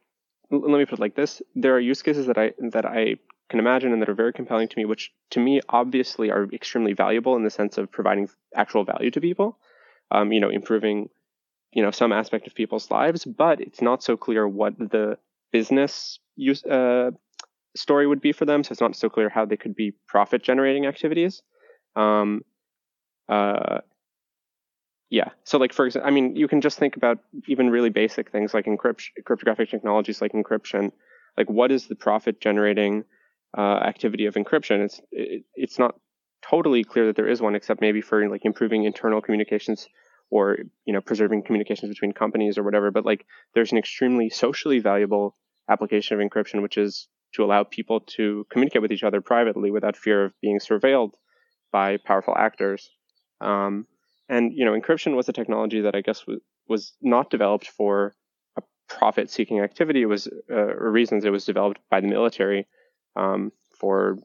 [0.52, 3.16] let me put it like this: there are use cases that I that I
[3.50, 6.94] can imagine and that are very compelling to me, which to me obviously are extremely
[6.94, 9.58] valuable in the sense of providing actual value to people.
[10.12, 11.10] Um, you know, improving
[11.72, 15.18] you know some aspect of people's lives, but it's not so clear what the
[15.52, 17.12] business use uh,
[17.80, 18.64] story would be for them.
[18.64, 21.42] So it's not so clear how they could be profit generating activities.
[21.96, 22.42] Um,
[23.28, 23.80] uh,
[25.10, 25.30] yeah.
[25.44, 28.54] So like for example, I mean, you can just think about even really basic things
[28.54, 30.92] like encryption, cryptographic technologies like encryption.
[31.38, 33.06] Like what is the profit generating
[33.58, 34.86] uh, activity of encryption?
[34.86, 35.96] It's it, it's not
[36.42, 39.88] totally clear that there is one, except maybe for like improving internal communications
[40.30, 44.80] or you know preserving communications between companies or whatever but like there's an extremely socially
[44.80, 45.36] valuable
[45.70, 49.96] application of encryption which is to allow people to communicate with each other privately without
[49.96, 51.14] fear of being surveilled
[51.72, 52.90] by powerful actors.
[53.42, 53.86] Um,
[54.30, 58.16] and you know encryption was a technology that i guess was, was not developed for
[58.58, 60.04] a profit seeking activity.
[60.04, 62.68] It was uh, reasons it was developed by the military
[63.16, 64.18] um, for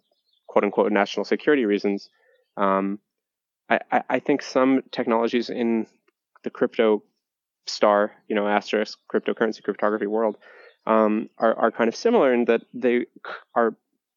[0.47, 2.11] quote unquote national security reasons.
[2.57, 3.01] Um,
[3.71, 5.87] I, I think some technologies in
[6.45, 7.03] the crypto
[7.67, 10.37] star, you know, asterisk cryptocurrency cryptography world
[10.87, 13.07] um, are, are kind of similar in that they
[13.55, 13.77] are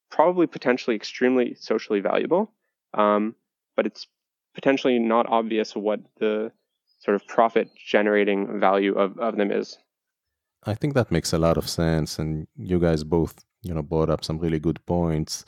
[0.10, 2.52] probably potentially extremely socially valuable,
[2.94, 3.36] um,
[3.76, 4.08] but it's
[4.56, 6.52] potentially not obvious what the
[7.00, 9.78] sort of profit generating value of, of them is.
[10.66, 14.10] I think that makes a lot of sense, and you guys both, you know, brought
[14.10, 15.46] up some really good points.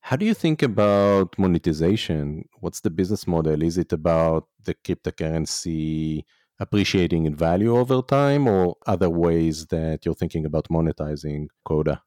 [0.00, 2.48] How do you think about monetization?
[2.60, 3.62] What's the business model?
[3.62, 6.24] Is it about the cryptocurrency
[6.60, 12.02] appreciating in value over time or other ways that you're thinking about monetizing Coda?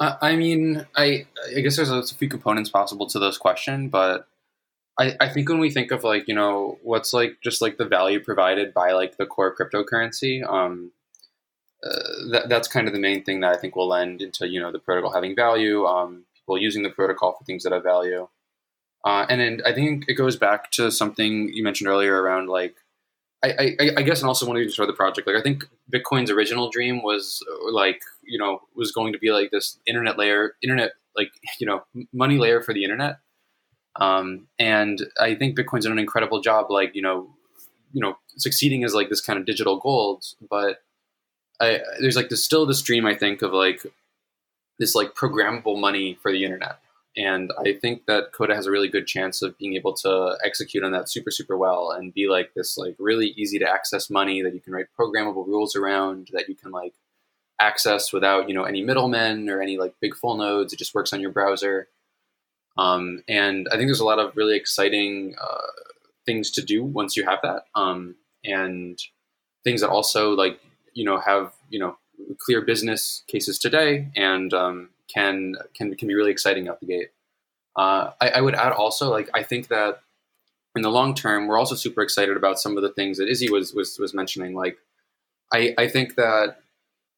[0.00, 4.28] I mean, I I guess there's a few components possible to this question, but
[4.96, 7.84] I, I think when we think of like you know what's like just like the
[7.84, 10.92] value provided by like the core cryptocurrency, um,
[11.82, 14.60] uh, that, that's kind of the main thing that I think will lend into you
[14.60, 15.84] know the protocol having value.
[15.84, 18.28] Um, people using the protocol for things that have value.
[19.04, 22.76] Uh, and then I think it goes back to something you mentioned earlier around like,
[23.44, 26.30] I, I, I guess, and also when we started the project, like I think Bitcoin's
[26.30, 30.92] original dream was like, you know, was going to be like this internet layer, internet,
[31.16, 31.30] like,
[31.60, 33.18] you know, money layer for the internet.
[34.00, 37.30] Um, and I think Bitcoin's done an incredible job, like, you know,
[37.92, 40.82] you know, succeeding as like this kind of digital gold, but
[41.60, 43.86] I, there's like this still this dream I think of like
[44.78, 46.78] this like programmable money for the internet.
[47.18, 50.84] And I think that Coda has a really good chance of being able to execute
[50.84, 54.40] on that super, super well and be like this like really easy to access money
[54.40, 56.94] that you can write programmable rules around, that you can like
[57.60, 60.72] access without you know any middlemen or any like big full nodes.
[60.72, 61.88] It just works on your browser.
[62.76, 65.66] Um, and I think there's a lot of really exciting uh,
[66.24, 68.14] things to do once you have that, um,
[68.44, 68.96] and
[69.64, 70.60] things that also like
[70.94, 71.98] you know have you know
[72.38, 77.10] clear business cases today and um, can can can be really exciting out the gate.
[77.76, 80.00] Uh, I, I, would add also like I think that
[80.74, 83.50] in the long term we're also super excited about some of the things that Izzy
[83.50, 84.54] was was was mentioning.
[84.54, 84.78] Like
[85.52, 86.58] I I think that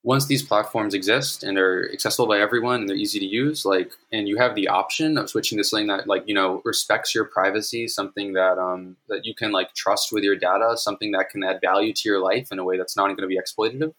[0.03, 3.93] once these platforms exist and are accessible by everyone and they're easy to use, like,
[4.11, 7.27] and you have the option of switching to something that, like, you know, respects your
[7.27, 11.45] privacy, something that um, that you can like trust with your data, something that can
[11.45, 13.93] add value to your life in a way that's not going to be exploitative,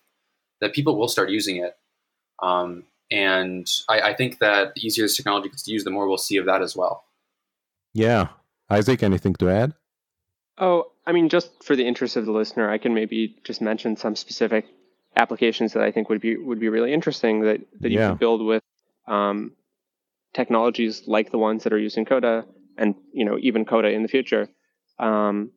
[0.60, 1.78] that people will start using it.
[2.42, 6.08] Um, and I, I think that the easier this technology gets to use, the more
[6.08, 7.04] we'll see of that as well.
[7.94, 8.30] Yeah,
[8.72, 9.74] Izaak, anything to add?
[10.58, 13.98] Oh, I mean, just for the interest of the listener, I can maybe just mention
[13.98, 14.66] some specific
[15.16, 18.10] applications that I think would be would be really interesting that that you yeah.
[18.10, 18.64] could build with
[19.08, 19.54] um,
[20.34, 22.46] technologies like the ones that are using Coda
[22.78, 24.48] and you know even Coda in the future.
[25.00, 25.52] Um,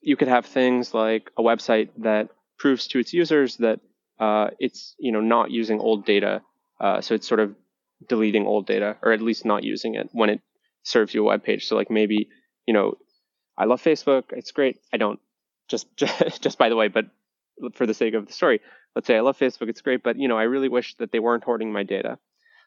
[0.00, 2.28] you could have things like a website that
[2.58, 3.80] proves to its users that
[4.20, 6.42] uh, it's you know not using old data,
[6.80, 7.54] uh, so it's sort of
[8.08, 10.40] deleting old data or at least not using it when it
[10.82, 11.66] serves you a web page.
[11.66, 12.28] So like maybe
[12.66, 12.94] you know
[13.56, 14.78] I love Facebook, it's great.
[14.92, 15.20] I don't
[15.68, 17.06] just just, just by the way, but
[17.74, 18.60] for the sake of the story,
[18.94, 21.18] let's say I love Facebook, it's great, but you know, I really wish that they
[21.18, 22.18] weren't hoarding my data.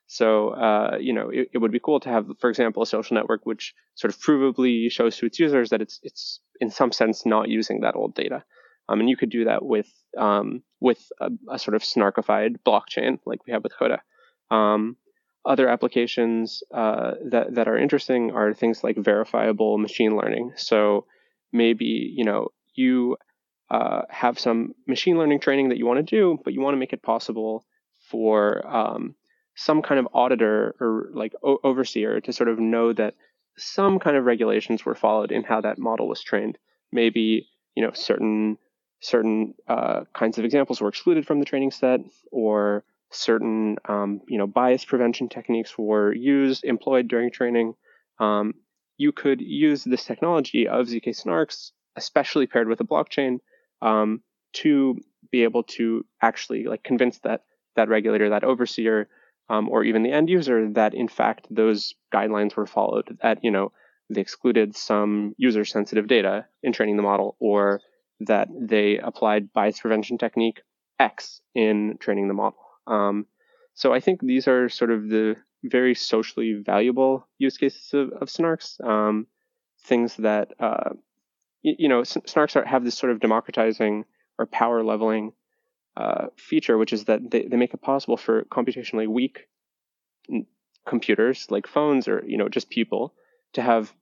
[0.08, 3.14] So, uh, you know, it, it, would be cool to have, for example, a social
[3.14, 7.28] network which sort of provably shows to its users that it's it's in some sense
[7.28, 8.44] not using that old data.
[8.90, 9.88] Um, and you could do that with
[10.18, 14.02] um, with a, a, sort of snarkified blockchain like we have with Coda.
[14.50, 14.98] Um,
[15.46, 20.54] other applications uh, that that are interesting are things like verifiable machine learning.
[20.56, 21.06] So
[21.54, 23.18] maybe you know you
[23.70, 26.80] uh, have some machine learning training that you want to do, but you want to
[26.80, 27.66] make it possible
[28.10, 29.16] for um,
[29.56, 33.14] some kind of auditor or like o- overseer to sort of know that
[33.58, 36.58] some kind of regulations were followed in how that model was trained.
[36.92, 38.58] Maybe you know certain
[39.00, 44.38] certain uh, kinds of examples were excluded from the training set, or certain um, you
[44.38, 47.74] know bias prevention techniques were used employed during training.
[48.20, 48.54] Um,
[48.98, 53.40] you could use this technology of zk snarks, especially paired with a blockchain,
[53.82, 54.22] um,
[54.54, 55.00] to
[55.32, 57.44] be able to actually like convince that
[57.76, 59.08] that regulator, that overseer,
[59.50, 63.18] um, or even the end user that in fact those guidelines were followed.
[63.22, 63.72] That you know
[64.10, 67.82] they excluded some user sensitive data in training the model, or
[68.22, 70.62] that they applied bias prevention technique
[71.00, 72.60] X in training the model.
[72.88, 73.26] Um,
[73.74, 78.28] so I think these are sort of the very socially valuable use cases of, of
[78.28, 78.84] snarks.
[78.84, 79.28] Um,
[79.86, 80.92] things that uh,
[81.62, 84.06] you know, snarks are, have this sort of democratizing
[84.38, 85.34] or power leveling
[85.98, 89.48] uh, feature, which is that they, they make it possible for computationally weak
[90.88, 93.14] computers like phones or you know just people
[93.54, 93.94] to have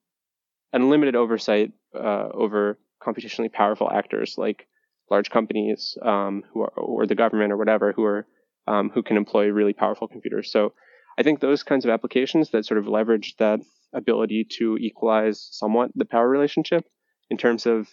[0.74, 4.68] unlimited oversight uh, over computationally powerful actors like
[5.10, 8.28] large companies um, who are or the government or whatever who are
[8.68, 10.52] um, who can employ really powerful computers.
[10.52, 10.74] So
[11.18, 13.60] I think those kinds of applications that sort of leverage that
[13.94, 16.86] ability to equalize somewhat the power relationship
[17.30, 17.88] in terms of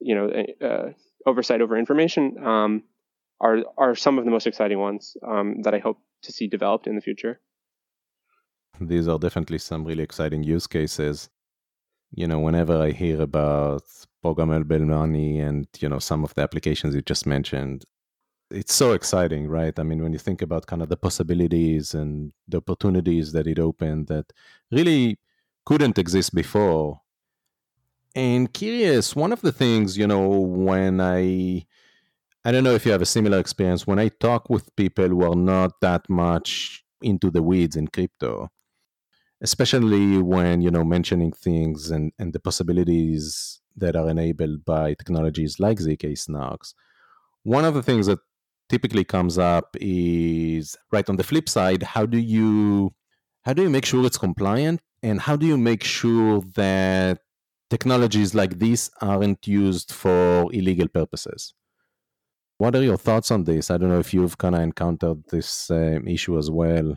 [0.00, 0.30] you know
[0.66, 0.92] uh,
[1.26, 2.82] oversight over information um,
[3.40, 6.86] are are some of the most exciting ones um, that I hope to see developed
[6.86, 7.40] in the future.
[8.80, 11.28] These are definitely some really exciting use cases.
[12.12, 13.82] You know, whenever I hear about
[14.24, 17.84] programmable money and you know some of the applications you just mentioned,
[18.50, 19.78] it's so exciting, right?
[19.78, 23.58] I mean, when you think about kind of the possibilities and the opportunities that it
[23.58, 24.32] opened that
[24.72, 25.18] really
[25.66, 27.00] couldn't exist before
[28.14, 31.64] and curious, one of the things, you know, when I
[32.44, 35.24] I don't know if you have a similar experience when I talk with people who
[35.24, 38.50] are not that much into the weeds in crypto,
[39.42, 45.58] especially when, you know, mentioning things and, and the possibilities that are enabled by technologies
[45.58, 46.74] like ZK snarks.
[47.42, 48.20] One of the things that
[48.68, 52.94] typically comes up is right on the flip side, how do you
[53.42, 57.18] how do you make sure it's compliant and how do you make sure that
[57.72, 61.54] technologies like this aren't used for illegal purposes.
[62.58, 63.70] What are your thoughts on this?
[63.70, 66.88] I don't know if you've kind of encountered this um, issue as well.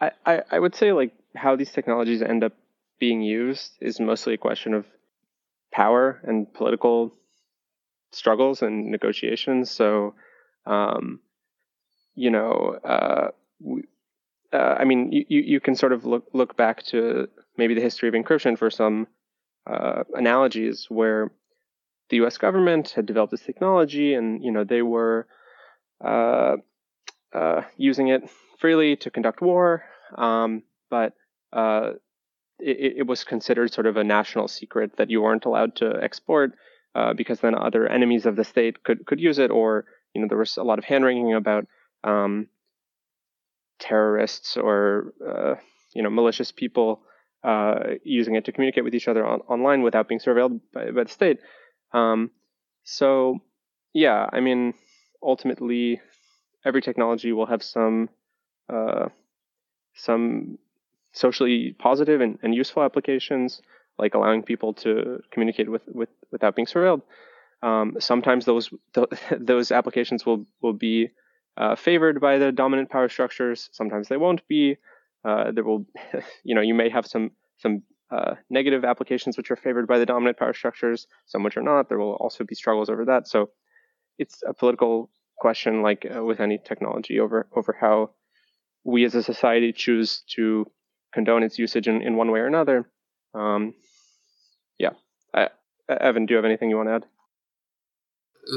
[0.00, 2.52] I, I, would say like how these technologies end up
[3.00, 4.86] being used is mostly a question of
[5.72, 7.14] power and political
[8.12, 9.70] struggles and negotiations.
[9.70, 10.14] So,
[10.66, 11.20] um,
[12.14, 13.28] you know, uh,
[13.60, 13.82] we,
[14.52, 18.08] uh, I mean, you, you can sort of look look back to maybe the history
[18.08, 19.06] of encryption for some
[19.66, 21.30] uh, analogies where
[22.08, 22.38] the U.S.
[22.38, 25.26] government had developed this technology, and you know they were
[26.02, 26.56] uh,
[27.34, 29.84] uh, using it freely to conduct war,
[30.16, 31.14] um, but
[31.52, 31.92] uh,
[32.58, 36.52] it, it, was considered sort of a national secret that you weren't allowed to export
[36.94, 40.28] uh, because then other enemies of the state could could use it, or you know
[40.28, 41.66] there was a lot of hand wringing about
[42.04, 42.48] um,
[43.78, 45.54] terrorists or uh,
[45.94, 47.02] you know malicious people
[47.44, 51.04] uh, using it to communicate with each other on, online without being surveilled by, by
[51.04, 51.38] the state.
[51.92, 52.30] Um,
[52.84, 53.38] so
[53.94, 54.74] yeah, I mean
[55.22, 56.00] ultimately
[56.64, 58.08] every technology will have some
[58.72, 59.08] uh,
[59.94, 60.58] some
[61.12, 63.60] socially positive and, and useful applications,
[63.98, 67.02] like allowing people to communicate with, with without being surveilled.
[67.62, 69.08] Um, sometimes those th-
[69.40, 71.10] those applications will will be
[71.56, 73.68] uh, favored by the dominant power structures.
[73.72, 74.76] Sometimes they won't be.
[75.24, 75.84] Uh, there will,
[76.44, 80.06] you know, you may have some some uh, negative applications which are favored by the
[80.06, 81.88] dominant power structures, some which are not.
[81.88, 83.28] There will also be struggles over that.
[83.28, 83.50] So
[84.18, 88.10] it's a political question, like uh, with any technology, over over how
[88.88, 90.66] we as a society choose to
[91.12, 92.88] condone its usage in, in one way or another.
[93.34, 93.74] Um,
[94.78, 94.92] yeah,
[95.34, 95.48] I,
[95.88, 97.04] Evan, do you have anything you want to add?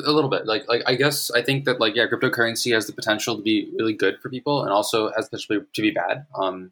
[0.05, 2.93] a little bit like like i guess i think that like yeah cryptocurrency has the
[2.93, 6.25] potential to be really good for people and also has the potential to be bad
[6.41, 6.71] um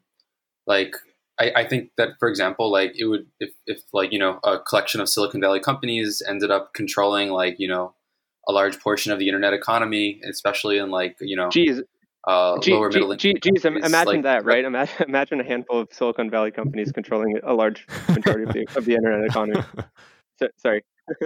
[0.66, 0.96] like
[1.38, 4.58] I, I think that for example like it would if, if like you know a
[4.58, 7.92] collection of silicon valley companies ended up controlling like you know
[8.48, 11.82] a large portion of the internet economy especially in like you know Jeez.
[12.26, 14.64] Uh, G- lower middle G- geez, imagine like, that, right?
[14.64, 18.84] Imagine, imagine a handful of Silicon Valley companies controlling a large majority of the, of
[18.84, 19.62] the internet economy.
[20.38, 20.84] So, sorry.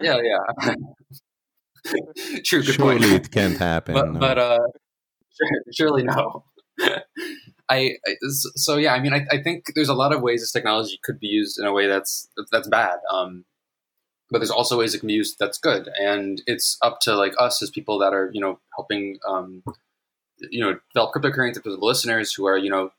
[0.00, 0.74] yeah, yeah.
[2.44, 2.62] True.
[2.62, 3.04] Good surely point.
[3.04, 3.94] it can't happen.
[3.94, 4.20] But, no.
[4.20, 4.58] but uh,
[5.72, 6.44] surely no.
[7.68, 8.14] I, I,
[8.56, 8.94] so yeah.
[8.94, 11.58] I mean, I, I think there's a lot of ways this technology could be used
[11.58, 12.98] in a way that's that's bad.
[13.12, 13.44] Um,
[14.30, 17.34] but there's also ways it can be used that's good, and it's up to like
[17.38, 19.62] us as people that are you know helping um,
[20.50, 22.90] you know develop cryptocurrency for the listeners who are you know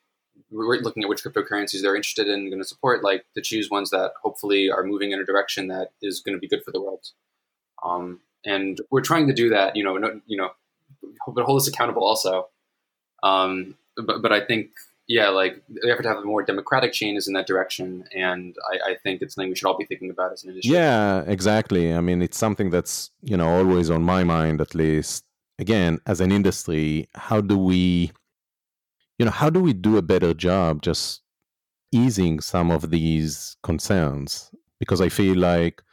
[0.51, 4.13] looking at which cryptocurrencies they're interested in going to support, like to choose ones that
[4.23, 7.05] hopefully are moving in a direction that is going to be good for the world.
[7.83, 9.75] Um, and we're trying to do that.
[9.75, 10.49] You know, no, you know,
[11.27, 12.47] but hold us accountable also.
[13.21, 14.71] Um, but but I think
[15.07, 18.55] yeah, like the effort to have a more democratic chain is in that direction, and
[18.71, 20.73] I, I, think it's something we should all be thinking about as an industry.
[20.75, 21.93] Yeah, exactly.
[21.93, 25.25] I mean, it's something that's you know always on my mind, at least.
[25.59, 28.11] Again, as an industry, how do we,
[29.19, 31.21] you know, how do we do a better job just
[31.91, 34.51] easing some of these concerns?
[34.79, 35.83] Because I feel like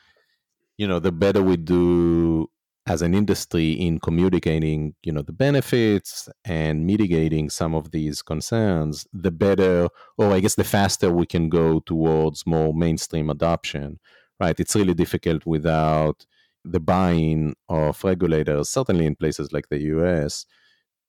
[0.79, 2.49] you know the better we do
[2.87, 9.07] as an industry in communicating you know the benefits and mitigating some of these concerns
[9.13, 9.89] the better
[10.19, 13.99] or i guess the faster we can go towards more mainstream adoption
[14.41, 16.27] right it's really difficult without
[16.73, 20.47] the buy-in of regulators certainly in places like the us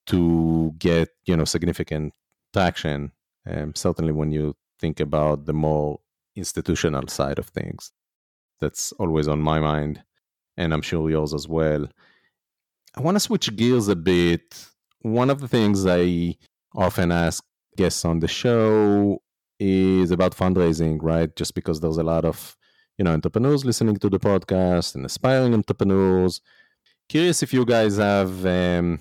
[0.06, 2.12] to get you know significant
[2.52, 3.12] traction
[3.46, 5.98] um, certainly when you think about the more
[6.36, 7.92] institutional side of things
[8.60, 10.02] that's always on my mind,
[10.56, 11.86] and I'm sure yours as well.
[12.96, 14.66] I want to switch gears a bit.
[15.00, 16.36] One of the things I
[16.74, 17.44] often ask
[17.76, 19.22] guests on the show
[19.60, 21.34] is about fundraising, right?
[21.36, 22.56] Just because there's a lot of
[22.98, 26.40] you know entrepreneurs listening to the podcast and aspiring entrepreneurs.
[27.08, 29.00] Curious if you guys have um,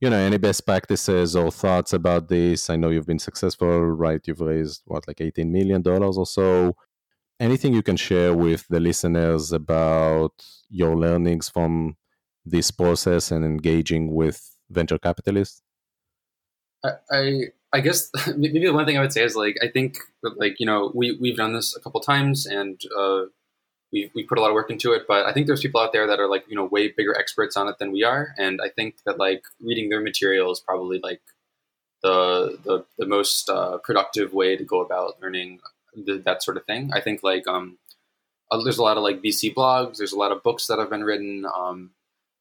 [0.00, 2.70] you know any best practices or thoughts about this.
[2.70, 4.20] I know you've been successful, right?
[4.26, 6.76] You've raised what like 18 million dollars or so
[7.40, 10.32] anything you can share with the listeners about
[10.68, 11.96] your learnings from
[12.44, 15.62] this process and engaging with venture capitalists?
[16.84, 17.40] I, I,
[17.72, 20.66] I guess maybe the one thing I would say is like I think like you
[20.66, 23.22] know we we've done this a couple times and uh,
[23.92, 25.92] we we put a lot of work into it, but I think there's people out
[25.92, 28.60] there that are like you know way bigger experts on it than we are, and
[28.62, 31.20] I think that like reading their material is probably like
[32.02, 35.60] the the, the most uh, productive way to go about learning
[35.94, 36.90] the, that sort of thing.
[36.92, 37.78] I think like um,
[38.50, 39.98] uh, there's a lot of like VC blogs.
[39.98, 41.44] There's a lot of books that have been written.
[41.46, 41.90] Um,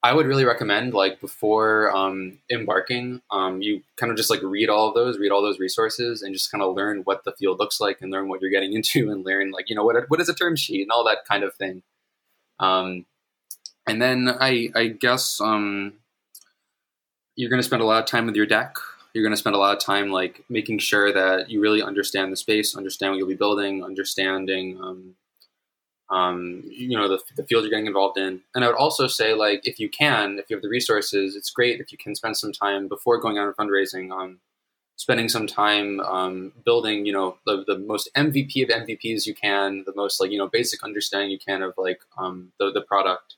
[0.04, 4.70] I would really recommend like before um, embarking, um, you kind of just like read
[4.70, 7.60] all of those, read all those resources, and just kind of learn what the field
[7.60, 10.22] looks like and learn what you're getting into, and learn like you know what what
[10.22, 11.84] is a term sheet and all that kind of thing.
[12.60, 13.06] Um,
[13.88, 15.94] and then I I guess um,
[17.36, 18.76] you're going to spend a lot of time with your deck
[19.18, 22.32] you're going to spend a lot of time like making sure that you really understand
[22.32, 25.16] the space, understand what you'll be building, understanding, um,
[26.10, 28.42] um, you know, the, the field you're getting involved in.
[28.56, 31.52] And I would also say, like, if you can, if you have the resources, it's
[31.52, 34.40] great if you can spend some time before going out and fundraising on
[34.96, 39.84] spending some time um, building, you know, the, the most MVP of MVPs you can,
[39.86, 43.36] the most like, you know, basic understanding you can of like um, the, the product.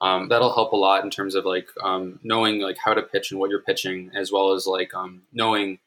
[0.00, 3.30] um, that'll help a lot in terms of like um, knowing like how to pitch
[3.30, 5.78] and what you're pitching, as well as like um, knowing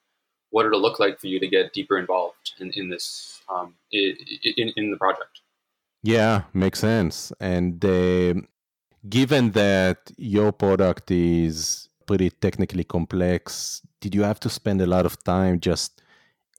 [0.52, 4.16] what it'll look like for you to get deeper involved in, in this um, in,
[4.76, 5.42] in the project.
[6.04, 7.32] Yeah, makes sense.
[7.40, 8.34] And uh,
[9.10, 15.06] given that your product is pretty technically complex, did you have to spend a lot
[15.06, 16.02] of time just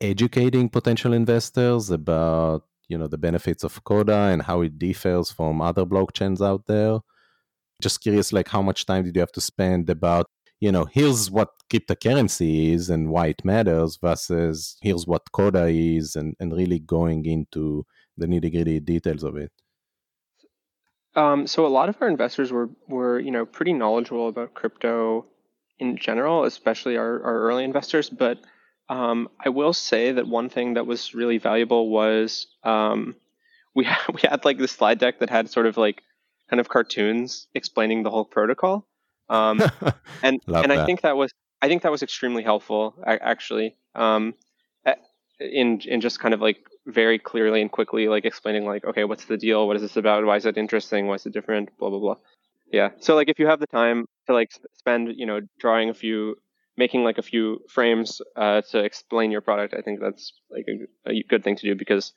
[0.01, 5.61] educating potential investors about you know the benefits of Coda and how it differs from
[5.62, 6.99] other blockchains out there?
[7.82, 10.26] Just curious, like how much time did you have to spend about
[10.61, 16.16] you know here's what cryptocurrency is and why it matters versus here's what Coda is
[16.16, 17.84] and and really going into
[18.16, 19.52] the nitty gritty details of it.
[21.16, 25.26] Um, so a lot of our investors were were you know pretty knowledgeable about crypto
[25.78, 28.10] in general, especially our, our early investors.
[28.10, 28.38] But
[28.88, 33.16] um, I will say that one thing that was really valuable was um,
[33.74, 36.02] we had, we had like this slide deck that had sort of like
[36.50, 38.86] kind of cartoons explaining the whole protocol,
[39.28, 39.60] um,
[40.22, 44.34] and and I think that was I think that was extremely helpful actually um,
[45.38, 49.24] in in just kind of like very clearly and quickly like explaining like okay what's
[49.24, 49.66] the deal?
[49.66, 50.24] What is this about?
[50.24, 51.07] Why is it interesting?
[51.07, 51.76] Why is it different?
[51.78, 52.16] Blah blah blah.
[52.72, 52.91] Yeah.
[53.01, 56.37] So like if you have the time to like spend you know drawing a few
[56.76, 61.11] making like a few frames uh, to explain your product i think that's like a,
[61.11, 62.12] a good thing to do because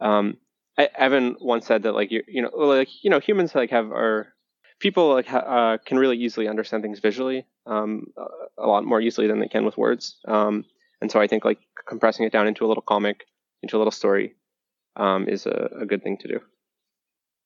[0.00, 0.38] um,
[0.78, 3.90] I, evan once said that like you you know like you know humans like have
[3.90, 4.32] our
[4.80, 8.06] people like uh, can really easily understand things visually um,
[8.58, 10.18] a lot more easily than they can with words.
[10.26, 10.64] Um,
[11.00, 13.26] and so i think like compressing it down into a little comic
[13.62, 14.34] into a little story
[14.96, 16.40] um, is a, a good thing to do.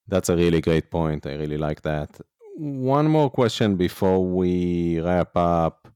[0.09, 1.27] That's a really great point.
[1.27, 2.21] I really like that.
[2.57, 5.89] One more question before we wrap up.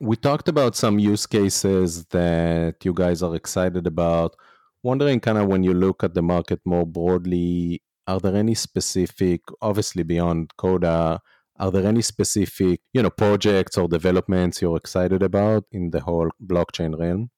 [0.00, 4.36] We talked about some use cases that you guys are excited about.
[4.82, 9.40] Wondering, kind of, when you look at the market more broadly, are there any specific,
[9.62, 11.20] obviously beyond Coda,
[11.58, 16.28] are there any specific, you know, projects or developments you're excited about in the whole
[16.44, 17.30] blockchain realm?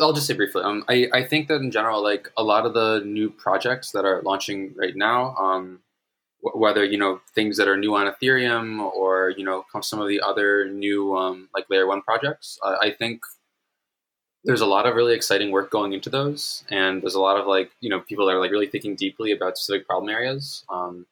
[0.00, 0.62] I'll just say briefly.
[0.62, 4.04] Um, I, I think that in general, like a lot of the new projects that
[4.04, 5.80] are launching right now, um,
[6.44, 10.08] w- whether you know things that are new on Ethereum or you know some of
[10.08, 13.22] the other new um, like layer one projects, uh, I think
[14.44, 17.46] there's a lot of really exciting work going into those, and there's a lot of
[17.46, 20.64] like you know people that are like really thinking deeply about specific problem areas.
[20.68, 21.06] Um,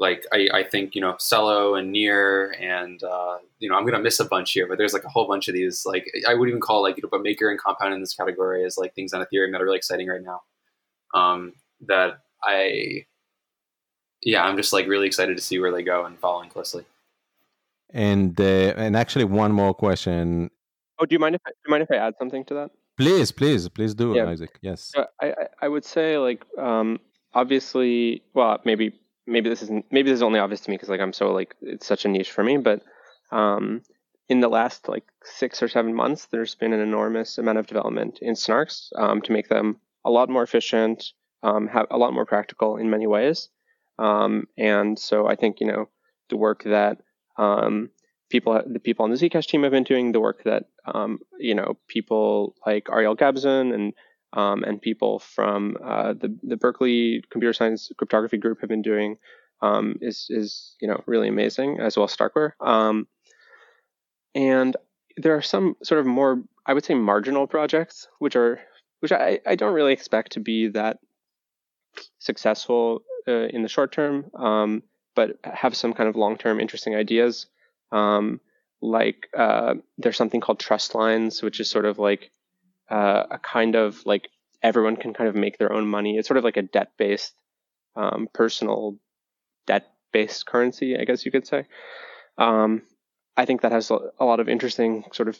[0.00, 4.00] like I, I think you know Celo and Near and uh, you know I'm gonna
[4.02, 5.84] miss a bunch here, but there's like a whole bunch of these.
[5.84, 8.64] Like I would even call like you know, but Maker and Compound in this category
[8.64, 10.40] as like things on Ethereum that are really exciting right now.
[11.12, 11.52] Um,
[11.86, 13.04] that I,
[14.22, 16.84] yeah, I'm just like really excited to see where they go and following closely.
[17.90, 20.50] And uh, and actually, one more question.
[20.98, 22.70] Oh, do you mind if I, do you mind if I add something to that?
[22.96, 24.24] Please, please, please do, yeah.
[24.24, 24.56] Izaak.
[24.62, 24.92] Yes.
[24.96, 27.00] I, I I would say like um
[27.34, 28.92] obviously well maybe
[29.30, 31.54] maybe this isn't maybe this is only obvious to me because like I'm so like
[31.62, 32.82] it's such a niche for me, but
[33.30, 33.82] um,
[34.28, 38.18] in the last like six or seven months, there's been an enormous amount of development
[38.20, 41.12] in snarks um, to make them a lot more efficient,
[41.42, 43.48] um, have a lot more practical in many ways,
[43.98, 45.88] um, and so I think you know
[46.28, 46.98] the work that
[47.38, 47.90] um,
[48.30, 51.54] people the people on the Zcash team have been doing, the work that um, you
[51.54, 53.92] know people like Ariel Gabizon and
[54.32, 59.16] um, and people from uh, the the Berkeley Computer Science Cryptography Group have been doing
[59.62, 62.52] um, is is you know really amazing, as well as Starkware.
[62.60, 63.06] Um,
[64.34, 64.76] and
[65.16, 68.60] there are some sort of more, I would say, marginal projects, which are
[69.00, 70.98] which I, I don't really expect to be that
[72.18, 74.82] successful uh, in the short term, um,
[75.14, 77.46] but have some kind of long term interesting ideas.
[77.92, 78.40] Um,
[78.82, 82.30] like uh, there's something called trust lines, which is sort of like
[82.90, 84.28] uh, a kind of like
[84.62, 86.16] everyone can kind of make their own money.
[86.16, 87.34] It's sort of like a debt based,
[87.96, 88.98] um, personal
[89.66, 91.66] debt based currency, I guess you could say.
[92.36, 92.82] Um,
[93.36, 95.38] I think that has a lot of interesting sort of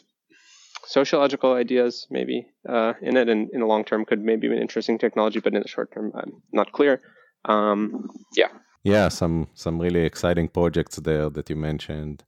[0.85, 4.61] sociological ideas maybe uh, in it, and in the long term could maybe be an
[4.61, 7.01] interesting technology, but in the short term, I'm not clear.
[7.45, 8.49] Um, yeah.
[8.83, 12.23] Yeah, some some really exciting projects there that you mentioned.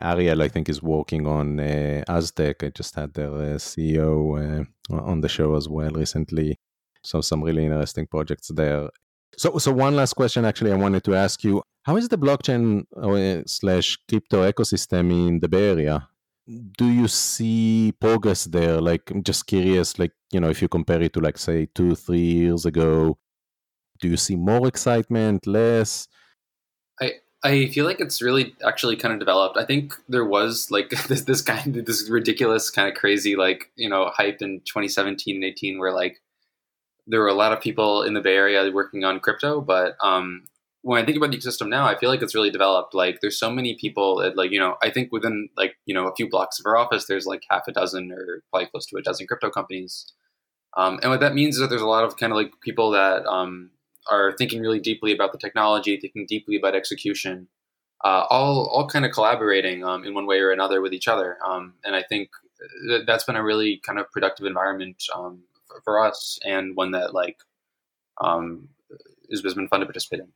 [0.00, 2.62] Ariel, I think, is working on uh, Aztec.
[2.62, 6.58] I just had their uh, CEO uh, on the show as well recently.
[7.02, 8.88] So some really interesting projects there.
[9.36, 12.84] So, so one last question, actually, I wanted to ask you: How is the blockchain
[12.96, 16.08] uh, slash crypto ecosystem in the Bay Area?
[16.78, 18.80] Do you see progress there?
[18.80, 19.98] Like, I'm just curious.
[19.98, 23.18] Like, you know, if you compare it to, like, say, two, three years ago,
[24.00, 26.08] do you see more excitement, less?
[27.00, 27.12] I
[27.42, 29.56] feel like it's really actually kind of developed.
[29.56, 33.70] I think there was like this this kind of this ridiculous kind of crazy like
[33.76, 36.20] you know hype in 2017 and 18 where like
[37.06, 40.44] there were a lot of people in the Bay Area working on crypto, but um,
[40.82, 42.94] when I think about the ecosystem now, I feel like it's really developed.
[42.94, 46.06] Like there's so many people that like, you know, I think within like, you know,
[46.06, 48.96] a few blocks of our office, there's like half a dozen or probably close to
[48.96, 50.12] a dozen crypto companies.
[50.76, 52.92] Um, and what that means is that there's a lot of kind of like people
[52.92, 53.70] that um,
[54.08, 57.48] are thinking really deeply about the technology, thinking deeply about execution,
[58.04, 61.38] uh, all all kind of collaborating um, in one way or another with each other.
[61.46, 62.30] Um, and I think
[63.06, 67.14] that's been a really kind of productive environment um, for, for, us, and one that
[67.14, 67.38] like
[68.20, 68.68] um,
[69.30, 70.28] has been fun to participate in.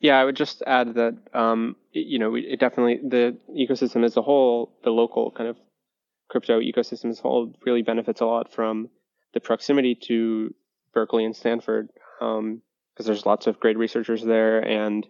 [0.00, 4.22] Yeah, I would just add that um, you know it definitely the ecosystem as a
[4.22, 5.56] whole, the local kind of
[6.30, 8.88] crypto ecosystem as a whole, really benefits a lot from
[9.34, 10.54] the proximity to
[10.94, 11.90] Berkeley and Stanford
[12.22, 15.06] because um, there's lots of great researchers there and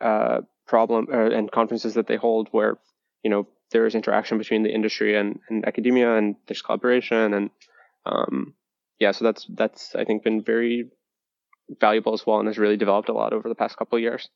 [0.00, 2.78] uh, problem uh, and conferences that they hold where
[3.22, 7.50] you know there is interaction between the industry and, and academia and there's collaboration and
[8.06, 8.54] um,
[8.98, 10.90] yeah so that's that's I think been very
[11.80, 14.28] valuable as well and has really developed a lot over the past couple of years.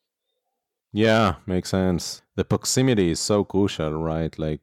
[0.93, 2.23] Yeah, makes sense.
[2.35, 4.37] The proximity is so crucial, right?
[4.39, 4.61] Like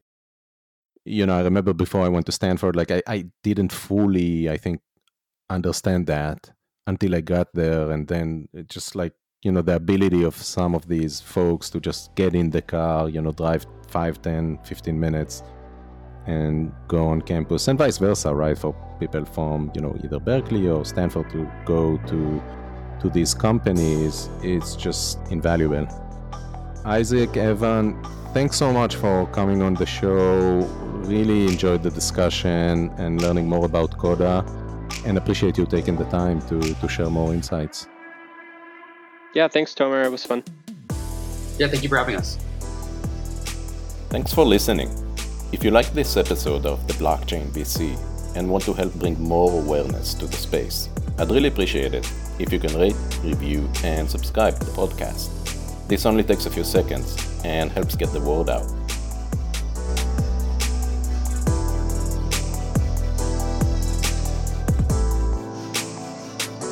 [1.06, 4.58] you know, I remember before I went to Stanford, like I, I didn't fully, I
[4.58, 4.82] think,
[5.50, 6.52] understand that
[6.88, 7.92] until I got there.
[7.92, 9.14] And then just like,
[9.44, 13.08] you know, the ability of some of these folks to just get in the car,
[13.08, 15.44] you know, drive 5, 10, 15 minutes
[16.26, 18.58] and go on campus and vice versa, right?
[18.58, 22.42] For people from, you know, either Berkeley or Stanford to go to
[23.00, 25.86] to these companies, it's just invaluable.
[26.84, 30.68] Izaak, Evan, thanks so much for coming on the show.
[31.06, 34.44] Really enjoyed the discussion and learning more about Coda
[35.08, 37.88] and appreciate you taking the time to, to share more insights.
[39.34, 40.06] Yeah, thanks, Tomer.
[40.06, 40.44] It was fun.
[41.58, 42.38] Yeah, thank you for having us.
[44.10, 44.90] Thanks for listening.
[45.52, 47.98] If you like this episode of the Blockchain VC
[48.36, 52.52] and want to help bring more awareness to the space, I'd really appreciate it if
[52.52, 55.30] you can rate, review, and subscribe to the podcast.
[55.88, 58.70] This only takes a few seconds and helps get the word out.